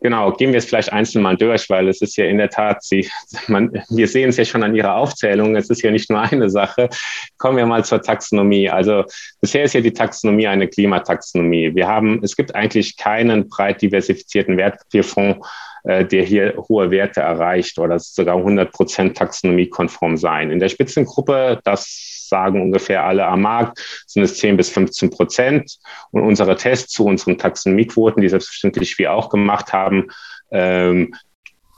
Genau, 0.00 0.32
gehen 0.32 0.52
wir 0.52 0.58
es 0.58 0.66
vielleicht 0.66 0.92
einzeln 0.92 1.22
mal 1.22 1.36
durch, 1.36 1.68
weil 1.70 1.88
es 1.88 2.00
ist 2.00 2.16
ja 2.16 2.26
in 2.26 2.38
der 2.38 2.50
Tat, 2.50 2.84
Sie, 2.84 3.08
man, 3.48 3.82
wir 3.88 4.06
sehen 4.06 4.28
es 4.28 4.36
ja 4.36 4.44
schon 4.44 4.62
an 4.62 4.76
Ihrer 4.76 4.94
Aufzählung, 4.94 5.56
es 5.56 5.70
ist 5.70 5.82
ja 5.82 5.90
nicht 5.90 6.08
nur 6.08 6.20
eine 6.20 6.48
Sache. 6.50 6.88
Kommen 7.36 7.56
wir 7.56 7.66
mal 7.66 7.84
zur 7.84 8.00
Taxonomie. 8.00 8.70
Also 8.70 9.04
bisher 9.40 9.64
ist 9.64 9.74
ja 9.74 9.80
die 9.80 9.92
Taxonomie 9.92 10.46
eine 10.46 10.68
Klimataxonomie. 10.68 11.74
Wir 11.74 11.88
haben, 11.88 12.20
es 12.22 12.36
gibt 12.36 12.54
eigentlich 12.54 12.96
keinen 12.96 13.48
breit 13.48 13.82
diversifizierten 13.82 14.56
Wertpapierfonds, 14.56 15.46
äh, 15.84 16.04
der 16.04 16.22
hier 16.22 16.54
hohe 16.68 16.90
Werte 16.90 17.20
erreicht 17.20 17.78
oder 17.78 17.98
sogar 17.98 18.36
100 18.36 18.70
Prozent 18.70 19.16
taxonomiekonform 19.16 20.16
sein. 20.16 20.50
In 20.50 20.60
der 20.60 20.68
Spitzengruppe, 20.68 21.60
das 21.64 22.17
sagen 22.28 22.60
ungefähr 22.60 23.04
alle 23.04 23.26
am 23.26 23.42
Markt, 23.42 24.04
sind 24.06 24.22
es 24.22 24.36
10 24.38 24.56
bis 24.56 24.70
15 24.70 25.10
Prozent. 25.10 25.78
Und 26.10 26.22
unsere 26.22 26.56
Tests 26.56 26.92
zu 26.92 27.04
unseren 27.04 27.38
Taxonomiequoten, 27.38 28.22
die 28.22 28.28
selbstverständlich 28.28 28.98
wir 28.98 29.12
auch 29.12 29.28
gemacht 29.28 29.72
haben, 29.72 30.08
ähm, 30.50 31.14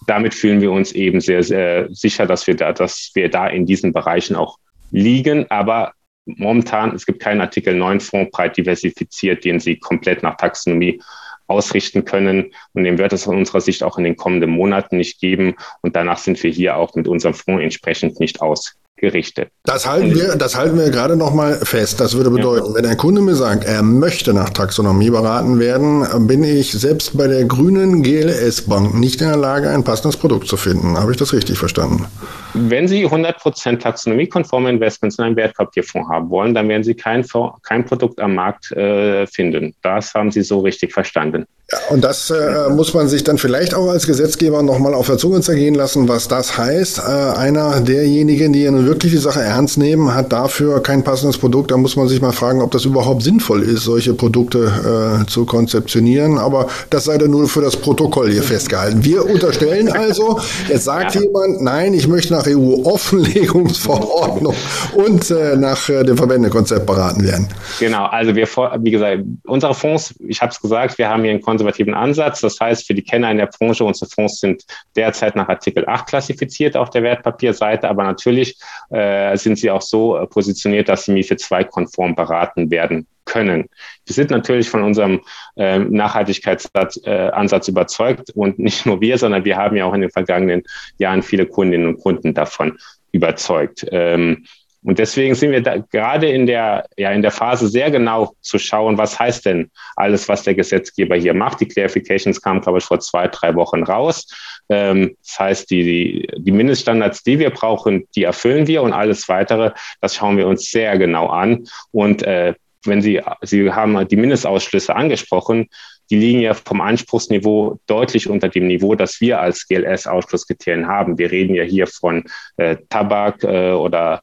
damit 0.06 0.34
fühlen 0.34 0.60
wir 0.60 0.72
uns 0.72 0.92
eben 0.92 1.20
sehr, 1.20 1.42
sehr 1.42 1.88
sicher, 1.90 2.26
dass 2.26 2.46
wir 2.46 2.56
da, 2.56 2.72
dass 2.72 3.10
wir 3.14 3.28
da 3.30 3.46
in 3.46 3.66
diesen 3.66 3.92
Bereichen 3.92 4.34
auch 4.34 4.58
liegen. 4.90 5.50
Aber 5.50 5.92
momentan, 6.24 6.94
es 6.94 7.06
gibt 7.06 7.20
keinen 7.20 7.40
Artikel 7.40 7.74
9 7.74 8.00
Fonds 8.00 8.30
breit 8.30 8.56
diversifiziert, 8.56 9.44
den 9.44 9.60
Sie 9.60 9.76
komplett 9.76 10.22
nach 10.22 10.36
Taxonomie 10.36 11.00
ausrichten 11.46 12.04
können. 12.04 12.52
Und 12.72 12.84
den 12.84 12.98
wird 12.98 13.12
es 13.12 13.26
aus 13.26 13.34
unserer 13.34 13.60
Sicht 13.60 13.82
auch 13.82 13.98
in 13.98 14.04
den 14.04 14.16
kommenden 14.16 14.50
Monaten 14.50 14.96
nicht 14.96 15.20
geben. 15.20 15.54
Und 15.82 15.96
danach 15.96 16.18
sind 16.18 16.42
wir 16.42 16.50
hier 16.50 16.76
auch 16.76 16.94
mit 16.94 17.08
unserem 17.08 17.34
Fonds 17.34 17.62
entsprechend 17.62 18.20
nicht 18.20 18.40
aus 18.40 18.79
gerichtet. 19.00 19.50
Das 19.64 19.86
halten 19.86 20.14
wir, 20.14 20.36
das 20.36 20.56
halten 20.56 20.78
wir 20.78 20.90
gerade 20.90 21.16
noch 21.16 21.34
mal 21.34 21.54
fest. 21.54 22.00
Das 22.00 22.14
würde 22.16 22.30
bedeuten, 22.30 22.68
ja. 22.68 22.74
wenn 22.74 22.86
ein 22.86 22.96
Kunde 22.96 23.20
mir 23.20 23.34
sagt, 23.34 23.64
er 23.64 23.82
möchte 23.82 24.32
nach 24.32 24.50
Taxonomie 24.50 25.10
beraten 25.10 25.58
werden, 25.58 26.06
bin 26.26 26.44
ich 26.44 26.72
selbst 26.72 27.16
bei 27.16 27.26
der 27.26 27.44
grünen 27.44 28.02
GLS 28.02 28.62
Bank 28.62 28.94
nicht 28.94 29.20
in 29.20 29.28
der 29.28 29.36
Lage, 29.36 29.70
ein 29.70 29.84
passendes 29.84 30.16
Produkt 30.16 30.48
zu 30.48 30.56
finden. 30.56 30.98
Habe 30.98 31.12
ich 31.12 31.18
das 31.18 31.32
richtig 31.32 31.58
verstanden? 31.58 32.06
Wenn 32.54 32.88
Sie 32.88 33.06
100% 33.06 33.78
taxonomiekonforme 33.78 34.70
Investments 34.70 35.18
in 35.18 35.24
einem 35.24 35.36
Wertpapierfonds 35.36 36.08
haben 36.08 36.30
wollen, 36.30 36.54
dann 36.54 36.68
werden 36.68 36.84
Sie 36.84 36.94
kein, 36.94 37.24
kein 37.62 37.84
Produkt 37.84 38.20
am 38.20 38.34
Markt 38.34 38.72
äh, 38.72 39.26
finden. 39.26 39.74
Das 39.82 40.14
haben 40.14 40.30
Sie 40.30 40.42
so 40.42 40.60
richtig 40.60 40.92
verstanden. 40.92 41.46
Ja, 41.72 41.78
und 41.90 42.02
das 42.02 42.30
äh, 42.30 42.68
muss 42.70 42.94
man 42.94 43.06
sich 43.08 43.22
dann 43.22 43.38
vielleicht 43.38 43.74
auch 43.74 43.88
als 43.88 44.06
Gesetzgeber 44.06 44.62
nochmal 44.62 44.92
auf 44.92 45.06
der 45.06 45.18
Zunge 45.18 45.40
zergehen 45.40 45.76
lassen, 45.76 46.08
was 46.08 46.26
das 46.26 46.58
heißt. 46.58 46.98
Äh, 46.98 47.02
einer 47.02 47.80
derjenigen, 47.80 48.52
die 48.52 48.68
nun 48.68 48.86
wirklich 48.86 49.12
die 49.12 49.18
Sache 49.18 49.40
ernst 49.40 49.78
nehmen, 49.78 50.12
hat 50.12 50.32
dafür 50.32 50.82
kein 50.82 51.04
passendes 51.04 51.38
Produkt. 51.38 51.70
Da 51.70 51.76
muss 51.76 51.94
man 51.94 52.08
sich 52.08 52.20
mal 52.20 52.32
fragen, 52.32 52.60
ob 52.60 52.72
das 52.72 52.84
überhaupt 52.86 53.22
sinnvoll 53.22 53.62
ist, 53.62 53.84
solche 53.84 54.14
Produkte 54.14 55.22
äh, 55.22 55.26
zu 55.26 55.44
konzeptionieren. 55.44 56.38
Aber 56.38 56.66
das 56.90 57.04
sei 57.04 57.18
dann 57.18 57.30
nur 57.30 57.48
für 57.48 57.60
das 57.60 57.76
Protokoll 57.76 58.32
hier 58.32 58.42
festgehalten. 58.42 59.04
Wir 59.04 59.24
unterstellen 59.24 59.92
also, 59.92 60.40
jetzt 60.68 60.84
sagt 60.84 61.14
ja. 61.14 61.20
jemand, 61.20 61.62
nein, 61.62 61.94
ich 61.94 62.08
möchte 62.08 62.32
nach 62.32 62.39
EU-Offenlegungsverordnung 62.48 64.56
und 64.94 65.30
äh, 65.30 65.56
nach 65.56 65.88
äh, 65.88 66.02
dem 66.02 66.16
Verbändekonzept 66.16 66.86
beraten 66.86 67.22
werden. 67.22 67.46
Genau, 67.78 68.06
also 68.06 68.34
wir, 68.34 68.46
wie 68.46 68.90
gesagt, 68.90 69.22
unsere 69.46 69.74
Fonds, 69.74 70.12
ich 70.26 70.42
habe 70.42 70.50
es 70.50 70.60
gesagt, 70.60 70.98
wir 70.98 71.08
haben 71.08 71.22
hier 71.22 71.30
ein 71.32 71.40
Konzept 71.40 71.60
konservativen 71.60 71.94
Ansatz. 71.94 72.40
Das 72.40 72.58
heißt, 72.58 72.86
für 72.86 72.94
die 72.94 73.02
Kenner 73.02 73.30
in 73.30 73.36
der 73.36 73.46
Branche, 73.46 73.84
unsere 73.84 74.10
Fonds 74.10 74.40
sind 74.40 74.64
derzeit 74.96 75.36
nach 75.36 75.48
Artikel 75.48 75.86
8 75.86 76.06
klassifiziert 76.06 76.76
auf 76.76 76.90
der 76.90 77.02
Wertpapierseite, 77.02 77.88
aber 77.88 78.04
natürlich 78.04 78.58
äh, 78.90 79.36
sind 79.36 79.58
sie 79.58 79.70
auch 79.70 79.82
so 79.82 80.26
positioniert, 80.30 80.88
dass 80.88 81.04
sie 81.04 81.12
MIFID 81.12 81.40
2 81.40 81.64
konform 81.64 82.14
beraten 82.14 82.70
werden 82.70 83.06
können. 83.30 83.66
Wir 84.06 84.14
sind 84.14 84.30
natürlich 84.30 84.68
von 84.68 84.82
unserem 84.82 85.20
äh, 85.56 85.78
Nachhaltigkeitsansatz 85.78 87.68
äh, 87.68 87.70
überzeugt 87.70 88.30
und 88.34 88.58
nicht 88.58 88.86
nur 88.86 89.00
wir, 89.00 89.16
sondern 89.18 89.44
wir 89.44 89.56
haben 89.56 89.76
ja 89.76 89.84
auch 89.84 89.94
in 89.94 90.00
den 90.00 90.10
vergangenen 90.10 90.62
Jahren 90.98 91.22
viele 91.22 91.46
Kundinnen 91.46 91.86
und 91.86 92.00
Kunden 92.00 92.34
davon 92.34 92.76
überzeugt. 93.12 93.86
Ähm, 93.90 94.44
und 94.82 94.98
deswegen 94.98 95.34
sind 95.34 95.50
wir 95.50 95.62
da 95.62 95.76
gerade 95.76 96.30
in 96.30 96.46
der, 96.46 96.86
ja, 96.96 97.10
in 97.10 97.20
der 97.20 97.30
Phase 97.30 97.68
sehr 97.68 97.90
genau 97.90 98.32
zu 98.40 98.58
schauen, 98.58 98.96
was 98.96 99.18
heißt 99.18 99.44
denn 99.44 99.70
alles, 99.96 100.28
was 100.28 100.42
der 100.42 100.54
Gesetzgeber 100.54 101.16
hier 101.16 101.34
macht. 101.34 101.60
Die 101.60 101.68
Clarifications 101.68 102.40
kamen, 102.40 102.62
glaube 102.62 102.78
ich, 102.78 102.84
vor 102.84 102.98
zwei, 102.98 103.28
drei 103.28 103.54
Wochen 103.54 103.82
raus. 103.82 104.26
Ähm, 104.70 105.16
das 105.22 105.38
heißt, 105.38 105.70
die, 105.70 105.84
die, 105.84 106.28
die 106.38 106.52
Mindeststandards, 106.52 107.22
die 107.22 107.38
wir 107.38 107.50
brauchen, 107.50 108.08
die 108.16 108.24
erfüllen 108.24 108.66
wir 108.66 108.82
und 108.82 108.94
alles 108.94 109.28
weitere, 109.28 109.72
das 110.00 110.16
schauen 110.16 110.38
wir 110.38 110.46
uns 110.46 110.70
sehr 110.70 110.96
genau 110.96 111.26
an. 111.26 111.66
Und 111.92 112.22
äh, 112.22 112.54
wenn 112.84 113.02
Sie, 113.02 113.20
Sie 113.42 113.70
haben 113.72 114.08
die 114.08 114.16
Mindestausschlüsse 114.16 114.94
angesprochen, 114.94 115.68
die 116.10 116.16
liegen 116.16 116.40
ja 116.40 116.54
vom 116.54 116.80
Anspruchsniveau 116.80 117.78
deutlich 117.86 118.28
unter 118.28 118.48
dem 118.48 118.66
Niveau, 118.66 118.96
das 118.96 119.20
wir 119.20 119.40
als 119.40 119.66
GLS-Ausschlusskriterien 119.68 120.88
haben. 120.88 121.18
Wir 121.18 121.30
reden 121.30 121.54
ja 121.54 121.62
hier 121.62 121.86
von 121.86 122.24
äh, 122.56 122.76
Tabak 122.88 123.44
äh, 123.44 123.70
oder 123.72 124.22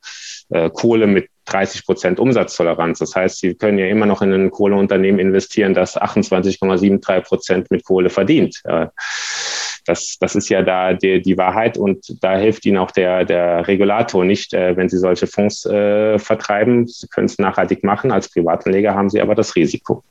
äh, 0.49 0.69
Kohle 0.69 1.07
mit 1.07 1.29
30 1.47 1.85
Prozent 1.85 2.19
Umsatztoleranz. 2.19 2.99
Das 2.99 3.15
heißt, 3.15 3.39
Sie 3.39 3.55
können 3.55 3.77
ja 3.77 3.87
immer 3.87 4.05
noch 4.05 4.21
in 4.21 4.33
ein 4.33 4.51
Kohleunternehmen 4.51 5.19
investieren, 5.19 5.73
das 5.73 5.99
28,73 5.99 7.21
Prozent 7.21 7.71
mit 7.71 7.83
Kohle 7.83 8.09
verdient. 8.09 8.61
Das, 9.87 10.17
das 10.19 10.35
ist 10.35 10.49
ja 10.49 10.61
da 10.63 10.93
die, 10.93 11.21
die 11.21 11.37
Wahrheit 11.37 11.77
und 11.77 12.21
da 12.21 12.37
hilft 12.37 12.65
Ihnen 12.65 12.77
auch 12.77 12.91
der, 12.91 13.23
der 13.23 13.67
Regulator 13.67 14.25
nicht, 14.25 14.53
äh, 14.53 14.75
wenn 14.75 14.89
Sie 14.89 14.97
solche 14.97 15.27
Fonds 15.27 15.65
äh, 15.65 16.19
vertreiben. 16.19 16.87
Sie 16.87 17.07
können 17.07 17.27
es 17.27 17.39
nachhaltig 17.39 17.85
machen. 17.85 18.11
Als 18.11 18.29
Privatanleger 18.29 18.93
haben 18.93 19.09
Sie 19.09 19.21
aber 19.21 19.33
das 19.33 19.55
Risiko. 19.55 20.03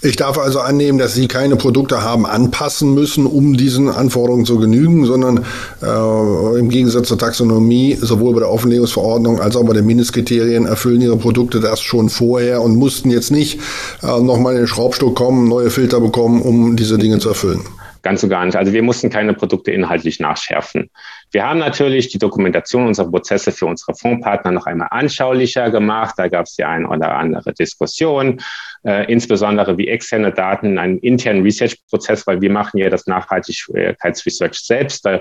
Ich 0.00 0.14
darf 0.14 0.38
also 0.38 0.60
annehmen, 0.60 0.96
dass 0.96 1.14
Sie 1.14 1.26
keine 1.26 1.56
Produkte 1.56 2.02
haben 2.02 2.24
anpassen 2.24 2.94
müssen, 2.94 3.26
um 3.26 3.56
diesen 3.56 3.88
Anforderungen 3.88 4.44
zu 4.44 4.56
genügen, 4.58 5.06
sondern 5.06 5.44
äh, 5.82 6.58
im 6.58 6.68
Gegensatz 6.68 7.08
zur 7.08 7.18
Taxonomie 7.18 7.98
sowohl 8.00 8.34
bei 8.34 8.38
der 8.38 8.50
Offenlegungsverordnung 8.50 9.40
als 9.40 9.56
auch 9.56 9.64
bei 9.64 9.72
den 9.72 9.86
Mindestkriterien 9.86 10.66
erfüllen 10.66 11.00
Ihre 11.00 11.16
Produkte 11.16 11.58
das 11.58 11.80
schon 11.80 12.10
vorher 12.10 12.62
und 12.62 12.76
mussten 12.76 13.10
jetzt 13.10 13.32
nicht 13.32 13.58
äh, 14.04 14.20
nochmal 14.20 14.52
in 14.52 14.60
den 14.60 14.68
Schraubstock 14.68 15.16
kommen, 15.16 15.48
neue 15.48 15.68
Filter 15.68 16.00
bekommen, 16.00 16.42
um 16.42 16.76
diese 16.76 16.96
Dinge 16.96 17.18
zu 17.18 17.30
erfüllen. 17.30 17.62
Ganz 18.08 18.22
so 18.22 18.28
gar 18.28 18.46
nicht. 18.46 18.56
Also 18.56 18.72
wir 18.72 18.82
mussten 18.82 19.10
keine 19.10 19.34
Produkte 19.34 19.70
inhaltlich 19.70 20.18
nachschärfen. 20.18 20.88
Wir 21.30 21.46
haben 21.46 21.58
natürlich 21.58 22.08
die 22.08 22.18
Dokumentation 22.18 22.86
unserer 22.86 23.10
Prozesse 23.10 23.52
für 23.52 23.66
unsere 23.66 23.94
Fondspartner 23.94 24.50
noch 24.50 24.64
einmal 24.64 24.88
anschaulicher 24.92 25.68
gemacht. 25.68 26.14
Da 26.16 26.28
gab 26.28 26.46
es 26.46 26.54
die 26.56 26.64
eine 26.64 26.88
oder 26.88 27.16
andere 27.16 27.52
Diskussion, 27.52 28.40
äh, 28.82 29.12
insbesondere 29.12 29.76
wie 29.76 29.88
externe 29.88 30.32
Daten 30.32 30.68
in 30.68 30.78
einem 30.78 30.98
internen 31.00 31.42
Research-Prozess, 31.42 32.26
weil 32.26 32.40
wir 32.40 32.50
machen 32.50 32.78
ja 32.78 32.88
das 32.88 33.06
Nachhaltigkeitsresearch 33.06 34.58
selbst. 34.58 35.04
Das 35.04 35.20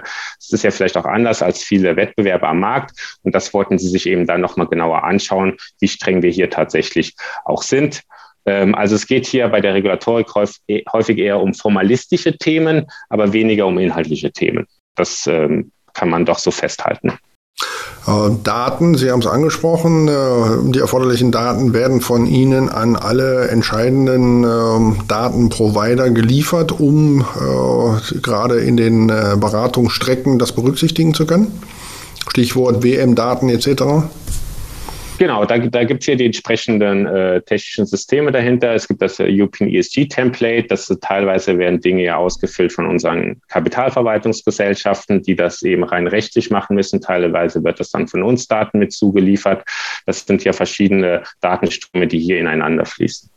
ist 0.49 0.63
ja 0.63 0.71
vielleicht 0.71 0.95
auch 0.95 1.03
anders 1.03 1.41
als 1.41 1.61
viele 1.61 1.97
Wettbewerber 1.97 2.47
am 2.47 2.61
Markt. 2.61 3.19
Und 3.23 3.35
das 3.35 3.53
wollten 3.53 3.77
sie 3.77 3.89
sich 3.89 4.07
eben 4.07 4.25
dann 4.25 4.39
nochmal 4.39 4.67
genauer 4.67 5.03
anschauen, 5.03 5.57
wie 5.81 5.89
streng 5.89 6.21
wir 6.21 6.31
hier 6.31 6.49
tatsächlich 6.49 7.15
auch 7.43 7.63
sind. 7.63 8.03
Ähm, 8.47 8.73
also 8.73 8.95
es 8.95 9.05
geht 9.05 9.27
hier 9.27 9.47
bei 9.49 9.61
der 9.61 9.75
Regulatorik 9.75 10.27
häufig 10.33 11.17
eher 11.17 11.39
um 11.39 11.53
formalistische 11.53 12.37
Themen, 12.37 12.87
aber 13.09 13.33
weniger 13.33 13.67
um 13.67 13.77
inhaltliche 13.77 14.31
Themen. 14.31 14.65
Das 14.95 15.27
ähm, 15.27 15.71
kann 15.93 16.09
man 16.09 16.25
doch 16.25 16.39
so 16.39 16.49
festhalten. 16.49 17.13
Äh, 18.07 18.29
Daten, 18.43 18.95
Sie 18.95 19.11
haben 19.11 19.19
es 19.19 19.27
angesprochen, 19.27 20.07
äh, 20.07 20.71
die 20.71 20.79
erforderlichen 20.79 21.31
Daten 21.31 21.73
werden 21.73 21.99
von 21.99 22.25
Ihnen 22.25 22.69
an 22.69 22.95
alle 22.95 23.49
entscheidenden 23.49 24.43
ähm, 24.43 25.01
Datenprovider 25.07 26.09
geliefert, 26.11 26.79
um 26.79 27.21
äh, 27.21 28.19
gerade 28.21 28.59
in 28.59 28.77
den 28.77 29.07
Beratungsstrecken 29.07 30.39
das 30.39 30.53
berücksichtigen 30.53 31.13
zu 31.13 31.25
können. 31.25 31.51
Stichwort 32.29 32.83
WM-Daten 32.83 33.49
etc. 33.49 34.07
Genau, 35.17 35.45
da, 35.45 35.57
da 35.57 35.83
gibt 35.83 36.03
es 36.03 36.05
hier 36.05 36.15
die 36.15 36.27
entsprechenden 36.27 37.07
äh, 37.07 37.41
technischen 37.41 37.87
Systeme 37.87 38.31
dahinter. 38.31 38.75
Es 38.75 38.87
gibt 38.87 39.01
das 39.01 39.19
äh, 39.19 39.25
European 39.27 39.67
ESG-Template. 39.67 40.67
Das 40.67 40.89
äh, 40.91 40.95
teilweise 41.01 41.57
werden 41.57 41.81
Dinge 41.81 42.03
ja 42.03 42.17
ausgefüllt 42.17 42.71
von 42.71 42.85
unseren 42.85 43.41
Kapitalverwaltungsgesellschaften, 43.47 45.23
die 45.23 45.35
das 45.35 45.63
eben 45.63 45.83
rein 45.83 46.05
rechtlich 46.05 46.51
machen 46.51 46.75
müssen. 46.75 47.01
Teilweise 47.01 47.63
wird 47.63 47.79
das 47.79 47.89
dann 47.89 48.07
von 48.07 48.21
uns 48.21 48.47
Daten 48.47 48.77
mit 48.77 48.93
zugeliefert. 48.93 49.63
Das 50.05 50.23
sind 50.23 50.43
ja 50.43 50.53
verschiedene 50.53 51.23
Datenströme, 51.41 52.05
die 52.05 52.19
hier 52.19 52.39
ineinander 52.39 52.85
fließen. 52.85 53.31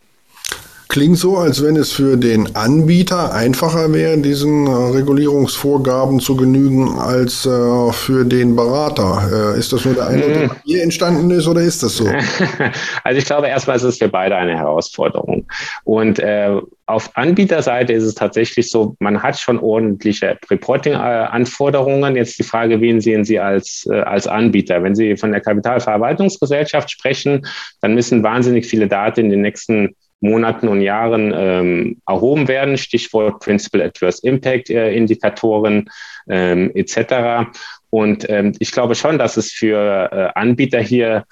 Klingt 0.90 1.18
so, 1.18 1.36
als 1.36 1.62
wenn 1.64 1.76
es 1.76 1.92
für 1.92 2.16
den 2.16 2.56
Anbieter 2.56 3.32
einfacher 3.32 3.92
wäre, 3.94 4.18
diesen 4.18 4.66
äh, 4.66 4.70
Regulierungsvorgaben 4.70 6.18
zu 6.18 6.34
genügen, 6.34 6.98
als 6.98 7.46
äh, 7.46 7.92
für 7.92 8.24
den 8.24 8.56
Berater. 8.56 9.54
Äh, 9.54 9.58
ist 9.60 9.72
das 9.72 9.84
nur 9.84 9.94
der 9.94 10.08
Eindruck, 10.08 10.32
der 10.32 10.56
hier 10.64 10.82
entstanden 10.82 11.30
ist, 11.30 11.46
oder 11.46 11.60
ist 11.60 11.84
das 11.84 11.96
so? 11.96 12.06
Also 13.04 13.18
ich 13.18 13.24
glaube, 13.24 13.46
erstmal 13.46 13.76
ist 13.76 13.84
es 13.84 13.98
für 13.98 14.08
beide 14.08 14.34
eine 14.34 14.58
Herausforderung. 14.58 15.46
Und 15.84 16.18
äh, 16.18 16.60
auf 16.86 17.16
Anbieterseite 17.16 17.92
ist 17.92 18.02
es 18.02 18.16
tatsächlich 18.16 18.68
so, 18.68 18.96
man 18.98 19.22
hat 19.22 19.38
schon 19.38 19.60
ordentliche 19.60 20.38
Reporting-Anforderungen. 20.50 22.16
Jetzt 22.16 22.36
die 22.40 22.42
Frage, 22.42 22.80
wen 22.80 23.00
sehen 23.00 23.24
Sie 23.24 23.38
als, 23.38 23.88
äh, 23.88 24.00
als 24.00 24.26
Anbieter? 24.26 24.82
Wenn 24.82 24.96
Sie 24.96 25.16
von 25.16 25.30
der 25.30 25.40
Kapitalverwaltungsgesellschaft 25.40 26.90
sprechen, 26.90 27.46
dann 27.80 27.94
müssen 27.94 28.24
wahnsinnig 28.24 28.66
viele 28.66 28.88
Daten 28.88 29.20
in 29.20 29.30
den 29.30 29.42
nächsten 29.42 29.94
Monaten 30.20 30.68
und 30.68 30.80
Jahren 30.82 31.32
ähm, 31.34 32.00
erhoben 32.06 32.48
werden. 32.48 32.76
Stichwort 32.76 33.40
Principal 33.40 33.82
Adverse 33.82 34.26
Impact 34.26 34.70
äh, 34.70 34.92
Indikatoren 34.92 35.90
ähm, 36.28 36.70
etc. 36.74 37.50
Und 37.90 38.28
ähm, 38.28 38.54
ich 38.58 38.70
glaube 38.70 38.94
schon, 38.94 39.18
dass 39.18 39.36
es 39.36 39.52
für 39.52 40.10
äh, 40.12 40.38
Anbieter 40.38 40.80
hier 40.80 41.24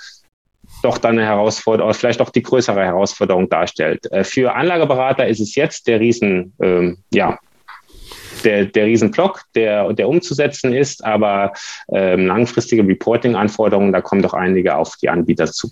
doch 0.83 0.99
dann 0.99 1.19
eine 1.19 1.27
Herausforderung, 1.27 1.93
vielleicht 1.95 2.21
auch 2.21 2.31
die 2.31 2.43
größere 2.43 2.85
Herausforderung 2.85 3.49
darstellt. 3.49 4.11
Äh, 4.13 4.25
für 4.25 4.55
Anlageberater 4.55 5.27
ist 5.27 5.41
es 5.41 5.55
jetzt 5.55 5.87
der 5.87 6.01
Riesen, 6.01 6.55
ähm, 6.61 6.99
ja, 7.13 7.39
der, 8.45 8.67
der 8.67 8.87
Riesenblock, 8.87 9.43
der, 9.55 9.93
der 9.93 10.09
umzusetzen 10.09 10.73
ist, 10.73 11.05
aber 11.05 11.53
ähm, 11.93 12.27
langfristige 12.27 12.87
Reporting-Anforderungen, 12.87 13.93
da 13.93 14.01
kommen 14.01 14.23
doch 14.23 14.35
einige 14.35 14.77
auf 14.77 14.97
die 14.97 15.09
Anbieter 15.09 15.47
zu. 15.47 15.71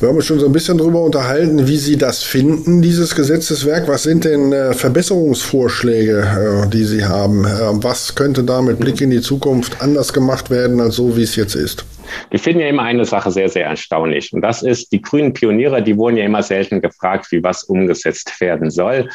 Wir 0.00 0.08
haben 0.08 0.16
uns 0.16 0.24
schon 0.24 0.40
so 0.40 0.46
ein 0.46 0.52
bisschen 0.52 0.78
darüber 0.78 1.02
unterhalten, 1.02 1.68
wie 1.68 1.76
Sie 1.76 1.98
das 1.98 2.22
finden, 2.22 2.80
dieses 2.80 3.14
Gesetzeswerk. 3.14 3.86
Was 3.86 4.04
sind 4.04 4.24
denn 4.24 4.50
äh, 4.50 4.72
Verbesserungsvorschläge, 4.72 6.64
äh, 6.64 6.70
die 6.70 6.84
Sie 6.84 7.04
haben? 7.04 7.44
Äh, 7.44 7.48
was 7.82 8.14
könnte 8.14 8.42
da 8.42 8.62
mit 8.62 8.80
Blick 8.80 9.02
in 9.02 9.10
die 9.10 9.20
Zukunft 9.20 9.82
anders 9.82 10.14
gemacht 10.14 10.48
werden, 10.48 10.80
als 10.80 10.96
so, 10.96 11.18
wie 11.18 11.22
es 11.22 11.36
jetzt 11.36 11.54
ist? 11.54 11.84
Wir 12.30 12.38
finden 12.38 12.60
ja 12.60 12.68
immer 12.68 12.84
eine 12.84 13.04
Sache 13.04 13.30
sehr, 13.30 13.50
sehr 13.50 13.66
erstaunlich. 13.66 14.32
Und 14.32 14.40
das 14.40 14.62
ist, 14.62 14.90
die 14.90 15.02
grünen 15.02 15.34
Pioniere, 15.34 15.82
die 15.82 15.98
wurden 15.98 16.16
ja 16.16 16.24
immer 16.24 16.42
selten 16.42 16.80
gefragt, 16.80 17.30
wie 17.30 17.44
was 17.44 17.64
umgesetzt 17.64 18.40
werden 18.40 18.70
soll. 18.70 19.06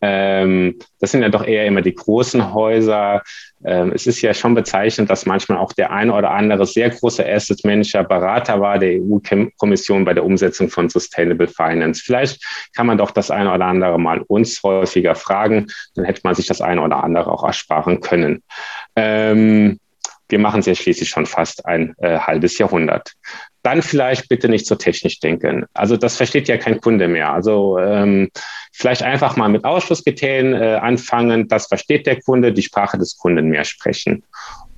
Ähm, 0.00 0.76
das 0.98 1.12
sind 1.12 1.22
ja 1.22 1.28
doch 1.28 1.46
eher 1.46 1.66
immer 1.66 1.82
die 1.82 1.94
großen 1.94 2.52
Häuser. 2.52 3.22
Ähm, 3.64 3.92
es 3.94 4.06
ist 4.06 4.20
ja 4.22 4.34
schon 4.34 4.54
bezeichnend, 4.54 5.10
dass 5.10 5.26
manchmal 5.26 5.58
auch 5.58 5.72
der 5.72 5.92
eine 5.92 6.12
oder 6.12 6.30
andere 6.30 6.66
sehr 6.66 6.90
große 6.90 7.26
Asset 7.26 7.64
Manager 7.64 8.04
Berater 8.04 8.60
war 8.60 8.78
der 8.78 9.00
EU-Kommission 9.00 10.04
bei 10.04 10.14
der 10.14 10.24
Umsetzung 10.24 10.68
von 10.68 10.88
Sustainable 10.88 11.48
Finance. 11.48 12.02
Vielleicht 12.04 12.42
kann 12.74 12.86
man 12.86 12.98
doch 12.98 13.10
das 13.10 13.30
eine 13.30 13.52
oder 13.52 13.66
andere 13.66 13.98
mal 13.98 14.20
uns 14.28 14.62
häufiger 14.62 15.14
fragen, 15.14 15.66
dann 15.94 16.04
hätte 16.04 16.22
man 16.24 16.34
sich 16.34 16.46
das 16.46 16.60
eine 16.60 16.82
oder 16.82 17.04
andere 17.04 17.30
auch 17.30 17.44
ersparen 17.44 18.00
können. 18.00 18.42
Ähm, 18.96 19.78
wir 20.32 20.40
machen 20.40 20.60
es 20.60 20.66
ja 20.66 20.74
schließlich 20.74 21.08
schon 21.08 21.26
fast 21.26 21.64
ein 21.66 21.94
äh, 21.98 22.18
halbes 22.18 22.58
Jahrhundert 22.58 23.14
dann 23.62 23.82
vielleicht 23.82 24.28
bitte 24.28 24.48
nicht 24.48 24.66
so 24.66 24.74
technisch 24.74 25.20
denken. 25.20 25.66
Also 25.72 25.96
das 25.96 26.16
versteht 26.16 26.48
ja 26.48 26.56
kein 26.56 26.80
Kunde 26.80 27.06
mehr. 27.06 27.32
Also 27.32 27.78
ähm, 27.78 28.30
vielleicht 28.72 29.02
einfach 29.02 29.36
mal 29.36 29.48
mit 29.48 29.64
Ausschlusskriterien 29.64 30.52
äh, 30.52 30.74
anfangen. 30.74 31.48
Das 31.48 31.68
versteht 31.68 32.06
der 32.06 32.20
Kunde, 32.20 32.52
die 32.52 32.62
Sprache 32.62 32.98
des 32.98 33.16
Kunden 33.16 33.48
mehr 33.48 33.64
sprechen. 33.64 34.24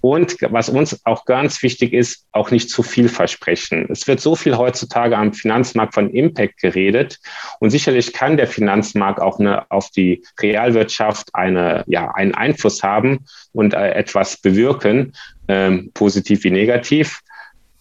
Und 0.04 0.36
was 0.50 0.68
uns 0.68 1.00
auch 1.06 1.24
ganz 1.24 1.62
wichtig 1.62 1.94
ist, 1.94 2.26
auch 2.30 2.50
nicht 2.50 2.68
zu 2.68 2.82
viel 2.82 3.08
versprechen. 3.08 3.86
Es 3.88 4.06
wird 4.06 4.20
so 4.20 4.36
viel 4.36 4.58
heutzutage 4.58 5.16
am 5.16 5.32
Finanzmarkt 5.32 5.94
von 5.94 6.10
Impact 6.10 6.60
geredet. 6.60 7.20
Und 7.58 7.70
sicherlich 7.70 8.12
kann 8.12 8.36
der 8.36 8.46
Finanzmarkt 8.46 9.18
auch 9.18 9.38
eine, 9.38 9.70
auf 9.70 9.88
die 9.88 10.22
Realwirtschaft 10.38 11.34
eine, 11.34 11.84
ja, 11.86 12.10
einen 12.10 12.34
Einfluss 12.34 12.82
haben 12.82 13.24
und 13.52 13.72
äh, 13.72 13.92
etwas 13.92 14.36
bewirken, 14.36 15.14
ähm, 15.48 15.90
positiv 15.94 16.44
wie 16.44 16.50
negativ. 16.50 17.22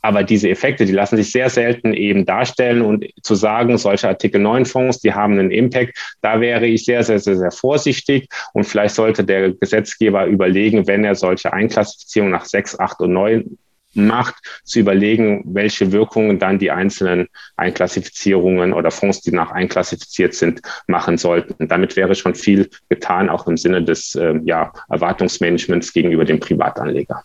Aber 0.04 0.24
diese 0.24 0.50
Effekte, 0.50 0.86
die 0.86 0.92
lassen 0.92 1.16
sich 1.16 1.32
sehr 1.32 1.50
selten 1.50 1.94
eben 1.94 2.26
darstellen 2.26 2.82
und 2.82 3.06
zu 3.22 3.36
sagen, 3.36 3.78
solche 3.78 4.10
Artikel 4.10 4.42
9 4.42 4.66
Fonds, 4.66 5.00
die 5.00 5.14
haben 5.14 5.40
einen 5.40 5.50
Impact, 5.50 5.98
da 6.22 6.42
wäre 6.42 6.66
ich 6.66 6.84
sehr, 6.84 7.04
sehr, 7.04 7.20
sehr, 7.20 7.38
sehr 7.38 7.52
vorsichtig 7.52 8.28
und 8.52 8.66
vielleicht 8.66 8.96
sollte 8.96 9.24
der 9.24 9.54
Gesetzgeber 9.54 10.26
überlegen, 10.26 10.88
wenn 10.88 11.06
er 11.06 11.16
solche 11.16 11.54
Einklassifizierungen 11.54 12.34
nach 12.34 12.44
6, 12.44 12.80
8 12.80 13.00
und 13.00 13.14
9 13.14 13.58
macht, 13.94 14.36
zu 14.66 14.80
überlegen, 14.80 15.42
welche 15.46 15.94
Wirkungen 15.94 16.38
dann 16.38 16.60
die 16.60 16.72
einzelnen 16.72 17.28
Einklassifizierungen 17.56 18.74
oder 18.74 18.92
Fonds, 18.92 19.22
die 19.22 19.32
nach 19.32 19.52
einklassifiziert 19.52 20.34
sind, 20.34 20.62
machen 20.88 21.18
sollten. 21.18 21.70
Damit 21.70 21.96
wäre 21.96 22.16
schon 22.16 22.36
viel 22.36 22.70
getan, 22.90 23.30
auch 23.30 23.48
im 23.48 23.56
Sinne 23.56 23.84
des 23.84 24.16
äh, 24.16 24.34
ja, 24.44 24.74
Erwartungsmanagements 24.90 25.94
gegenüber 25.94 26.26
dem 26.26 26.40
Privatanleger. 26.40 27.24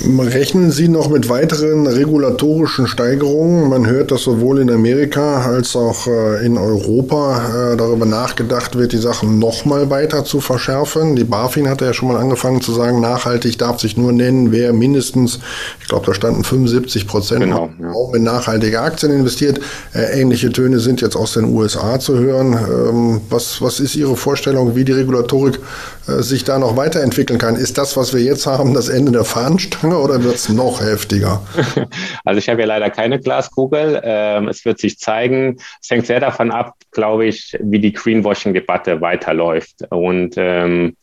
Rechnen 0.00 0.70
Sie 0.70 0.88
noch 0.88 1.10
mit 1.10 1.28
weiteren 1.28 1.86
regulatorischen 1.86 2.86
Steigerungen? 2.86 3.68
Man 3.68 3.86
hört, 3.86 4.10
dass 4.10 4.22
sowohl 4.22 4.60
in 4.60 4.70
Amerika 4.70 5.42
als 5.42 5.76
auch 5.76 6.06
äh, 6.06 6.44
in 6.46 6.56
Europa 6.56 7.72
äh, 7.72 7.76
darüber 7.76 8.06
nachgedacht 8.06 8.78
wird, 8.78 8.92
die 8.92 8.98
Sachen 8.98 9.38
noch 9.38 9.66
mal 9.66 9.90
weiter 9.90 10.24
zu 10.24 10.40
verschärfen. 10.40 11.16
Die 11.16 11.24
BaFin 11.24 11.68
hatte 11.68 11.84
ja 11.84 11.92
schon 11.92 12.08
mal 12.08 12.16
angefangen 12.16 12.62
zu 12.62 12.72
sagen, 12.72 13.00
nachhaltig 13.00 13.58
darf 13.58 13.80
sich 13.80 13.96
nur 13.96 14.12
nennen, 14.12 14.52
wer 14.52 14.72
mindestens, 14.72 15.40
ich 15.80 15.88
glaube, 15.88 16.06
da 16.06 16.14
standen 16.14 16.44
75 16.44 17.06
Prozent 17.06 17.40
genau, 17.40 17.68
ja. 17.80 17.92
auch 17.92 18.14
in 18.14 18.22
nachhaltige 18.22 18.80
Aktien 18.80 19.12
investiert. 19.12 19.60
Äh, 19.92 20.20
ähnliche 20.20 20.50
Töne 20.50 20.80
sind 20.80 21.02
jetzt 21.02 21.16
aus 21.16 21.34
den 21.34 21.44
USA 21.44 22.00
zu 22.00 22.18
hören. 22.18 22.52
Ähm, 22.52 23.20
was, 23.28 23.60
was 23.60 23.80
ist 23.80 23.94
Ihre 23.96 24.16
Vorstellung, 24.16 24.74
wie 24.74 24.84
die 24.84 24.92
Regulatorik 24.92 25.58
sich 26.06 26.42
da 26.42 26.58
noch 26.58 26.74
weiterentwickeln 26.76 27.38
kann? 27.38 27.56
Ist 27.56 27.76
das, 27.76 27.94
was 27.98 28.14
wir 28.14 28.22
jetzt 28.22 28.46
haben, 28.46 28.72
das 28.72 28.88
Ende 28.88 29.12
der 29.12 29.24
Fahnenstange 29.28 29.98
oder 29.98 30.24
wird 30.24 30.36
es 30.36 30.48
noch 30.48 30.80
heftiger? 30.80 31.42
Also 32.24 32.38
ich 32.38 32.48
habe 32.48 32.60
ja 32.60 32.66
leider 32.66 32.90
keine 32.90 33.20
Glaskugel. 33.20 34.00
Ähm, 34.02 34.48
es 34.48 34.64
wird 34.64 34.78
sich 34.78 34.98
zeigen. 34.98 35.56
Es 35.80 35.90
hängt 35.90 36.06
sehr 36.06 36.20
davon 36.20 36.50
ab, 36.50 36.74
glaube 36.90 37.26
ich, 37.26 37.56
wie 37.60 37.78
die 37.78 37.92
Greenwashing-Debatte 37.92 39.00
weiterläuft. 39.00 39.76
Und 39.90 40.34
ähm, 40.36 40.96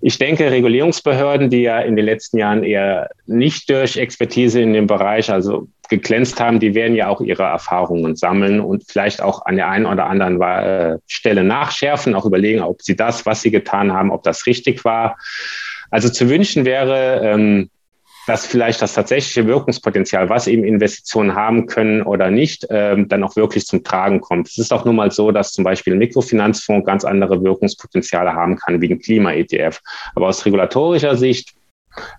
ich 0.00 0.18
denke, 0.18 0.50
Regulierungsbehörden, 0.50 1.48
die 1.48 1.62
ja 1.62 1.78
in 1.80 1.94
den 1.94 2.04
letzten 2.04 2.38
Jahren 2.38 2.64
eher 2.64 3.08
nicht 3.26 3.70
durch 3.70 3.96
Expertise 3.96 4.60
in 4.60 4.72
dem 4.72 4.88
Bereich, 4.88 5.30
also 5.30 5.68
geglänzt 5.88 6.40
haben, 6.40 6.58
die 6.58 6.74
werden 6.74 6.96
ja 6.96 7.08
auch 7.08 7.20
ihre 7.20 7.44
Erfahrungen 7.44 8.16
sammeln 8.16 8.60
und 8.60 8.84
vielleicht 8.88 9.22
auch 9.22 9.46
an 9.46 9.56
der 9.56 9.68
einen 9.68 9.86
oder 9.86 10.06
anderen 10.06 10.40
äh, 10.40 10.98
Stelle 11.06 11.44
nachschärfen, 11.44 12.14
auch 12.14 12.24
überlegen, 12.24 12.62
ob 12.62 12.82
sie 12.82 12.96
das, 12.96 13.26
was 13.26 13.42
sie 13.42 13.50
getan 13.50 13.92
haben, 13.92 14.10
ob 14.10 14.22
das 14.24 14.46
richtig 14.46 14.84
war. 14.84 15.16
Also 15.92 16.08
zu 16.08 16.28
wünschen 16.30 16.64
wäre, 16.64 17.20
ähm, 17.22 17.70
dass 18.26 18.46
vielleicht 18.46 18.80
das 18.80 18.94
tatsächliche 18.94 19.46
Wirkungspotenzial, 19.46 20.28
was 20.28 20.46
eben 20.46 20.64
Investitionen 20.64 21.34
haben 21.34 21.66
können 21.66 22.02
oder 22.02 22.30
nicht, 22.30 22.66
ähm, 22.70 23.08
dann 23.08 23.22
auch 23.24 23.36
wirklich 23.36 23.66
zum 23.66 23.84
Tragen 23.84 24.20
kommt. 24.20 24.48
Es 24.48 24.58
ist 24.58 24.72
auch 24.72 24.84
nun 24.84 24.96
mal 24.96 25.10
so, 25.10 25.32
dass 25.32 25.52
zum 25.52 25.64
Beispiel 25.64 25.92
ein 25.92 25.98
Mikrofinanzfonds 25.98 26.86
ganz 26.86 27.04
andere 27.04 27.42
Wirkungspotenziale 27.44 28.32
haben 28.32 28.56
kann 28.56 28.80
wie 28.80 28.90
ein 28.90 29.00
Klima-ETF. 29.00 29.80
Aber 30.14 30.28
aus 30.28 30.46
regulatorischer 30.46 31.16
Sicht 31.16 31.52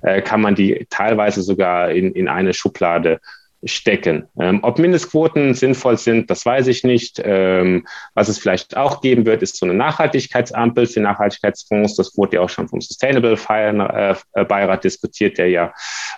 äh, 0.03 0.21
kann 0.21 0.41
man 0.41 0.53
die 0.53 0.85
teilweise 0.89 1.41
sogar 1.41 1.89
in, 1.91 2.11
in 2.11 2.27
eine 2.27 2.53
Schublade 2.53 3.19
stecken. 3.65 4.27
Ähm, 4.39 4.59
ob 4.63 4.79
Mindestquoten 4.79 5.53
sinnvoll 5.53 5.97
sind, 5.97 6.29
das 6.29 6.45
weiß 6.45 6.67
ich 6.67 6.83
nicht. 6.83 7.21
Ähm, 7.23 7.87
was 8.13 8.29
es 8.29 8.39
vielleicht 8.39 8.77
auch 8.77 9.01
geben 9.01 9.25
wird, 9.25 9.41
ist 9.41 9.57
so 9.57 9.65
eine 9.65 9.73
Nachhaltigkeitsampel 9.73 10.87
für 10.87 10.99
Nachhaltigkeitsfonds. 10.99 11.95
Das 11.95 12.17
wurde 12.17 12.37
ja 12.37 12.41
auch 12.41 12.49
schon 12.49 12.67
vom 12.67 12.81
Sustainable 12.81 13.37
Fire, 13.37 14.17
äh, 14.33 14.45
Beirat 14.45 14.83
diskutiert, 14.83 15.37
der 15.37 15.49
ja 15.49 15.73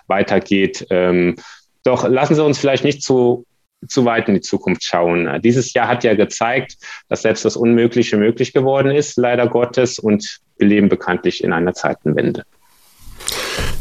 weitergeht. 0.06 0.86
Ähm, 0.90 1.36
doch 1.84 2.08
lassen 2.08 2.34
Sie 2.34 2.44
uns 2.44 2.58
vielleicht 2.58 2.84
nicht 2.84 3.02
zu 3.02 3.46
zu 3.88 4.04
weit 4.04 4.28
in 4.28 4.34
die 4.34 4.40
Zukunft 4.40 4.82
schauen. 4.84 5.40
Dieses 5.42 5.72
Jahr 5.74 5.86
hat 5.86 6.02
ja 6.02 6.14
gezeigt, 6.14 6.76
dass 7.08 7.22
selbst 7.22 7.44
das 7.44 7.56
Unmögliche 7.56 8.16
möglich 8.16 8.52
geworden 8.52 8.90
ist, 8.90 9.16
leider 9.16 9.46
Gottes, 9.46 9.98
und 9.98 10.40
wir 10.56 10.66
leben 10.66 10.88
bekanntlich 10.88 11.44
in 11.44 11.52
einer 11.52 11.74
Zeitenwende. 11.74 12.44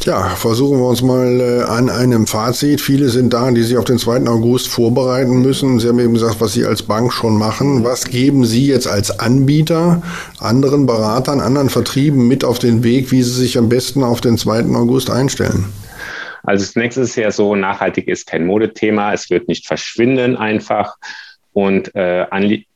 Ja, 0.05 0.29
versuchen 0.35 0.77
wir 0.77 0.87
uns 0.87 1.01
mal 1.01 1.41
äh, 1.41 1.63
an 1.63 1.89
einem 1.89 2.27
Fazit. 2.27 2.79
Viele 2.79 3.09
sind 3.09 3.33
da, 3.33 3.49
die 3.49 3.63
sich 3.63 3.75
auf 3.75 3.85
den 3.85 3.97
2. 3.97 4.27
August 4.27 4.67
vorbereiten 4.67 5.41
müssen. 5.41 5.79
Sie 5.79 5.87
haben 5.87 5.97
eben 5.99 6.13
gesagt, 6.13 6.39
was 6.39 6.53
Sie 6.53 6.63
als 6.63 6.83
Bank 6.83 7.11
schon 7.11 7.39
machen. 7.39 7.83
Was 7.83 8.05
geben 8.05 8.45
Sie 8.45 8.67
jetzt 8.67 8.87
als 8.87 9.19
Anbieter 9.19 10.03
anderen 10.39 10.85
Beratern, 10.85 11.39
anderen 11.41 11.71
Vertrieben 11.71 12.27
mit 12.27 12.43
auf 12.45 12.59
den 12.59 12.83
Weg, 12.83 13.11
wie 13.11 13.23
sie 13.23 13.31
sich 13.31 13.57
am 13.57 13.67
besten 13.67 14.03
auf 14.03 14.21
den 14.21 14.37
2. 14.37 14.65
August 14.75 15.09
einstellen? 15.09 15.65
Also 16.43 16.63
das 16.63 16.75
nächste 16.75 17.01
ist 17.01 17.15
ja 17.15 17.31
so, 17.31 17.55
nachhaltig 17.55 18.07
ist 18.07 18.27
kein 18.27 18.45
Modethema, 18.45 19.11
es 19.11 19.31
wird 19.31 19.47
nicht 19.47 19.65
verschwinden 19.65 20.35
einfach 20.35 20.97
und 21.53 21.95
äh, 21.95 22.27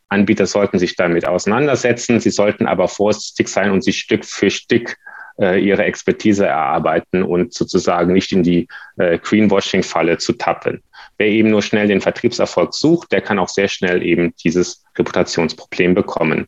Anbieter 0.09 0.47
sollten 0.47 0.79
sich 0.79 0.95
damit 0.95 1.27
auseinandersetzen. 1.27 2.19
Sie 2.19 2.31
sollten 2.31 2.65
aber 2.65 2.87
vorsichtig 2.87 3.49
sein 3.49 3.69
und 3.69 3.83
sich 3.83 3.99
Stück 3.99 4.25
für 4.25 4.49
Stück 4.49 4.95
äh, 5.39 5.59
ihre 5.59 5.83
Expertise 5.83 6.45
erarbeiten 6.45 7.23
und 7.23 7.53
sozusagen 7.53 8.13
nicht 8.13 8.31
in 8.31 8.43
die 8.43 8.67
äh, 8.97 9.17
Greenwashing-Falle 9.17 10.17
zu 10.17 10.33
tappen. 10.33 10.81
Wer 11.17 11.27
eben 11.27 11.49
nur 11.49 11.61
schnell 11.61 11.87
den 11.87 12.01
Vertriebserfolg 12.01 12.73
sucht, 12.73 13.11
der 13.11 13.21
kann 13.21 13.39
auch 13.39 13.49
sehr 13.49 13.67
schnell 13.67 14.03
eben 14.03 14.33
dieses 14.43 14.85
Reputationsproblem 14.97 15.93
bekommen. 15.93 16.47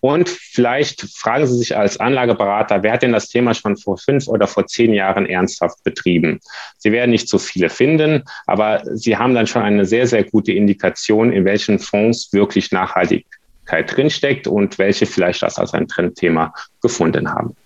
Und 0.00 0.28
vielleicht 0.28 1.02
fragen 1.16 1.46
Sie 1.46 1.56
sich 1.56 1.76
als 1.76 1.98
Anlageberater, 1.98 2.82
wer 2.82 2.92
hat 2.92 3.02
denn 3.02 3.12
das 3.12 3.28
Thema 3.28 3.54
schon 3.54 3.76
vor 3.76 3.98
fünf 3.98 4.28
oder 4.28 4.46
vor 4.46 4.66
zehn 4.66 4.92
Jahren 4.92 5.26
ernsthaft 5.26 5.82
betrieben? 5.84 6.40
Sie 6.78 6.92
werden 6.92 7.10
nicht 7.10 7.28
so 7.28 7.38
viele 7.38 7.70
finden, 7.70 8.24
aber 8.46 8.82
Sie 8.84 9.16
haben 9.16 9.34
dann 9.34 9.46
schon 9.46 9.62
eine 9.62 9.86
sehr, 9.86 10.06
sehr 10.06 10.24
gute 10.24 10.52
Indikation, 10.52 11.32
in 11.32 11.44
welchen 11.44 11.78
Fonds 11.78 12.32
wirklich 12.32 12.70
Nachhaltigkeit 12.70 13.96
drinsteckt 13.96 14.46
und 14.46 14.78
welche 14.78 15.06
vielleicht 15.06 15.42
das 15.42 15.58
als 15.58 15.72
ein 15.74 15.88
Trendthema 15.88 16.52
gefunden 16.80 17.30
haben. 17.30 17.56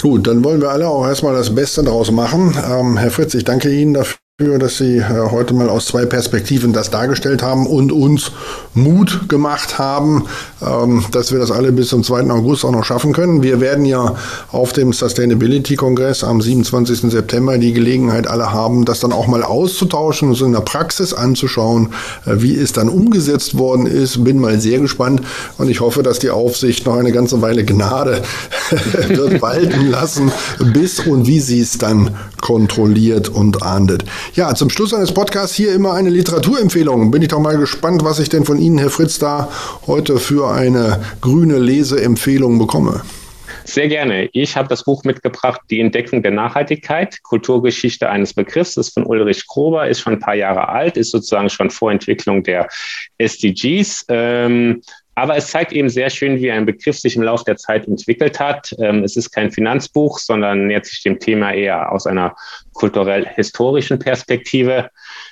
Gut, 0.00 0.26
dann 0.26 0.44
wollen 0.44 0.60
wir 0.60 0.70
alle 0.70 0.88
auch 0.88 1.06
erstmal 1.06 1.34
das 1.34 1.54
Beste 1.54 1.82
daraus 1.82 2.10
machen. 2.10 2.56
Ähm, 2.70 2.96
Herr 2.96 3.10
Fritz, 3.10 3.34
ich 3.34 3.44
danke 3.44 3.70
Ihnen 3.70 3.94
dafür 3.94 4.18
dass 4.40 4.78
Sie 4.78 4.98
äh, 4.98 5.30
heute 5.32 5.52
mal 5.52 5.68
aus 5.68 5.86
zwei 5.86 6.06
Perspektiven 6.06 6.72
das 6.72 6.90
dargestellt 6.90 7.42
haben 7.42 7.66
und 7.66 7.90
uns 7.90 8.30
Mut 8.72 9.28
gemacht 9.28 9.80
haben, 9.80 10.26
ähm, 10.62 11.04
dass 11.10 11.32
wir 11.32 11.40
das 11.40 11.50
alle 11.50 11.72
bis 11.72 11.88
zum 11.88 12.04
2. 12.04 12.30
August 12.30 12.64
auch 12.64 12.70
noch 12.70 12.84
schaffen 12.84 13.12
können. 13.12 13.42
Wir 13.42 13.60
werden 13.60 13.84
ja 13.84 14.14
auf 14.52 14.72
dem 14.72 14.92
Sustainability-Kongress 14.92 16.22
am 16.22 16.40
27. 16.40 17.10
September 17.10 17.58
die 17.58 17.72
Gelegenheit 17.72 18.28
alle 18.28 18.52
haben, 18.52 18.84
das 18.84 19.00
dann 19.00 19.10
auch 19.10 19.26
mal 19.26 19.42
auszutauschen 19.42 20.28
und 20.28 20.40
in 20.40 20.52
der 20.52 20.60
Praxis 20.60 21.12
anzuschauen, 21.12 21.88
äh, 22.24 22.34
wie 22.36 22.54
es 22.54 22.72
dann 22.72 22.88
umgesetzt 22.88 23.58
worden 23.58 23.86
ist. 23.86 24.22
Bin 24.22 24.38
mal 24.38 24.60
sehr 24.60 24.78
gespannt 24.78 25.22
und 25.56 25.68
ich 25.68 25.80
hoffe, 25.80 26.04
dass 26.04 26.20
die 26.20 26.30
Aufsicht 26.30 26.86
noch 26.86 26.94
eine 26.94 27.10
ganze 27.10 27.42
Weile 27.42 27.64
Gnade 27.64 28.22
wird 29.08 29.42
walten 29.42 29.90
lassen, 29.90 30.30
bis 30.74 31.00
und 31.00 31.26
wie 31.26 31.40
sie 31.40 31.60
es 31.60 31.76
dann 31.76 32.14
kontrolliert 32.40 33.28
und 33.28 33.64
ahndet. 33.64 34.04
Ja, 34.34 34.54
zum 34.54 34.70
Schluss 34.70 34.94
eines 34.94 35.12
Podcasts 35.12 35.56
hier 35.56 35.72
immer 35.72 35.94
eine 35.94 36.10
Literaturempfehlung. 36.10 37.10
Bin 37.10 37.22
ich 37.22 37.28
doch 37.28 37.40
mal 37.40 37.56
gespannt, 37.56 38.04
was 38.04 38.18
ich 38.18 38.28
denn 38.28 38.44
von 38.44 38.58
Ihnen, 38.58 38.78
Herr 38.78 38.90
Fritz, 38.90 39.18
da 39.18 39.48
heute 39.86 40.18
für 40.18 40.50
eine 40.50 41.00
grüne 41.20 41.58
Leseempfehlung 41.58 42.58
bekomme. 42.58 43.02
Sehr 43.64 43.88
gerne. 43.88 44.30
Ich 44.32 44.56
habe 44.56 44.68
das 44.68 44.84
Buch 44.84 45.04
mitgebracht, 45.04 45.60
Die 45.70 45.80
Entdeckung 45.80 46.22
der 46.22 46.30
Nachhaltigkeit, 46.30 47.22
Kulturgeschichte 47.22 48.08
eines 48.08 48.32
Begriffs. 48.32 48.76
Ist 48.76 48.94
von 48.94 49.04
Ulrich 49.04 49.46
Krober, 49.46 49.88
ist 49.88 50.00
schon 50.00 50.14
ein 50.14 50.20
paar 50.20 50.34
Jahre 50.34 50.68
alt, 50.68 50.96
ist 50.96 51.10
sozusagen 51.10 51.50
schon 51.50 51.70
Vorentwicklung 51.70 52.42
der 52.42 52.68
SDGs. 53.18 54.06
Ähm, 54.08 54.82
aber 55.18 55.36
es 55.36 55.48
zeigt 55.48 55.72
eben 55.72 55.88
sehr 55.88 56.10
schön, 56.10 56.38
wie 56.38 56.50
ein 56.50 56.64
Begriff 56.64 56.96
sich 56.96 57.16
im 57.16 57.22
Laufe 57.22 57.44
der 57.44 57.56
Zeit 57.56 57.88
entwickelt 57.88 58.38
hat. 58.38 58.72
Ähm, 58.78 59.02
es 59.02 59.16
ist 59.16 59.32
kein 59.32 59.50
Finanzbuch, 59.50 60.18
sondern 60.18 60.68
nähert 60.68 60.86
sich 60.86 61.02
dem 61.02 61.18
Thema 61.18 61.52
eher 61.52 61.90
aus 61.90 62.06
einer 62.06 62.36
kulturell-historischen 62.74 63.98
Perspektive. 63.98 64.90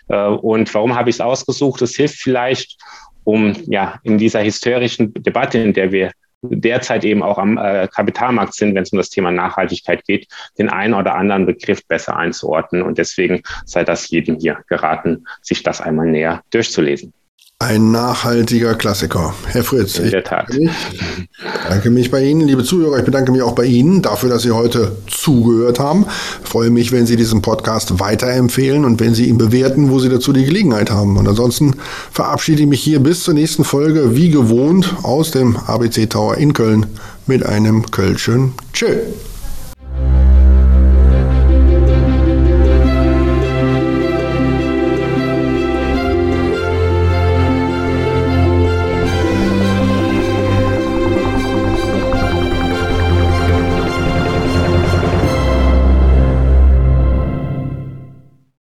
Äh, 0.08 0.26
und 0.26 0.74
warum 0.74 0.96
habe 0.96 1.10
ich 1.10 1.16
es 1.16 1.20
ausgesucht? 1.20 1.82
Es 1.82 1.94
hilft 1.94 2.16
vielleicht, 2.16 2.80
um 3.22 3.54
ja 3.66 4.00
in 4.02 4.18
dieser 4.18 4.40
historischen 4.40 5.14
Debatte, 5.14 5.58
in 5.58 5.72
der 5.72 5.92
wir 5.92 6.10
derzeit 6.42 7.04
eben 7.04 7.22
auch 7.22 7.38
am 7.38 7.56
äh, 7.56 7.86
Kapitalmarkt 7.86 8.54
sind, 8.54 8.74
wenn 8.74 8.82
es 8.82 8.90
um 8.90 8.98
das 8.98 9.10
Thema 9.10 9.30
Nachhaltigkeit 9.30 10.04
geht, 10.04 10.26
den 10.58 10.68
einen 10.68 10.94
oder 10.94 11.14
anderen 11.14 11.46
Begriff 11.46 11.86
besser 11.86 12.16
einzuordnen. 12.16 12.82
Und 12.82 12.98
deswegen 12.98 13.42
sei 13.64 13.84
das 13.84 14.10
jedem 14.10 14.36
hier 14.40 14.58
geraten, 14.68 15.26
sich 15.42 15.62
das 15.62 15.80
einmal 15.80 16.06
näher 16.06 16.42
durchzulesen. 16.50 17.12
Ein 17.58 17.90
nachhaltiger 17.90 18.74
Klassiker. 18.74 19.32
Herr 19.46 19.64
Fritz, 19.64 19.98
In 19.98 20.10
der 20.10 20.22
Tat. 20.22 20.54
Ich 20.54 20.70
bedanke 21.62 21.88
mich 21.88 22.10
bei 22.10 22.22
Ihnen, 22.22 22.42
liebe 22.42 22.62
Zuhörer. 22.62 22.98
Ich 22.98 23.04
bedanke 23.06 23.32
mich 23.32 23.40
auch 23.40 23.54
bei 23.54 23.64
Ihnen 23.64 24.02
dafür, 24.02 24.28
dass 24.28 24.42
Sie 24.42 24.50
heute 24.50 24.92
zugehört 25.06 25.80
haben. 25.80 26.04
Ich 26.44 26.50
freue 26.50 26.68
mich, 26.68 26.92
wenn 26.92 27.06
Sie 27.06 27.16
diesen 27.16 27.40
Podcast 27.40 27.98
weiterempfehlen 27.98 28.84
und 28.84 29.00
wenn 29.00 29.14
Sie 29.14 29.24
ihn 29.24 29.38
bewerten, 29.38 29.90
wo 29.90 29.98
Sie 30.00 30.10
dazu 30.10 30.34
die 30.34 30.44
Gelegenheit 30.44 30.90
haben. 30.90 31.16
Und 31.16 31.26
ansonsten 31.26 31.76
verabschiede 32.12 32.60
ich 32.60 32.68
mich 32.68 32.82
hier 32.82 33.00
bis 33.00 33.22
zur 33.22 33.32
nächsten 33.32 33.64
Folge, 33.64 34.14
wie 34.14 34.28
gewohnt, 34.28 34.94
aus 35.02 35.30
dem 35.30 35.56
ABC 35.56 36.08
Tower 36.08 36.36
in 36.36 36.52
Köln 36.52 36.84
mit 37.26 37.46
einem 37.46 37.90
Kölschen 37.90 38.52
Tschö. 38.74 38.98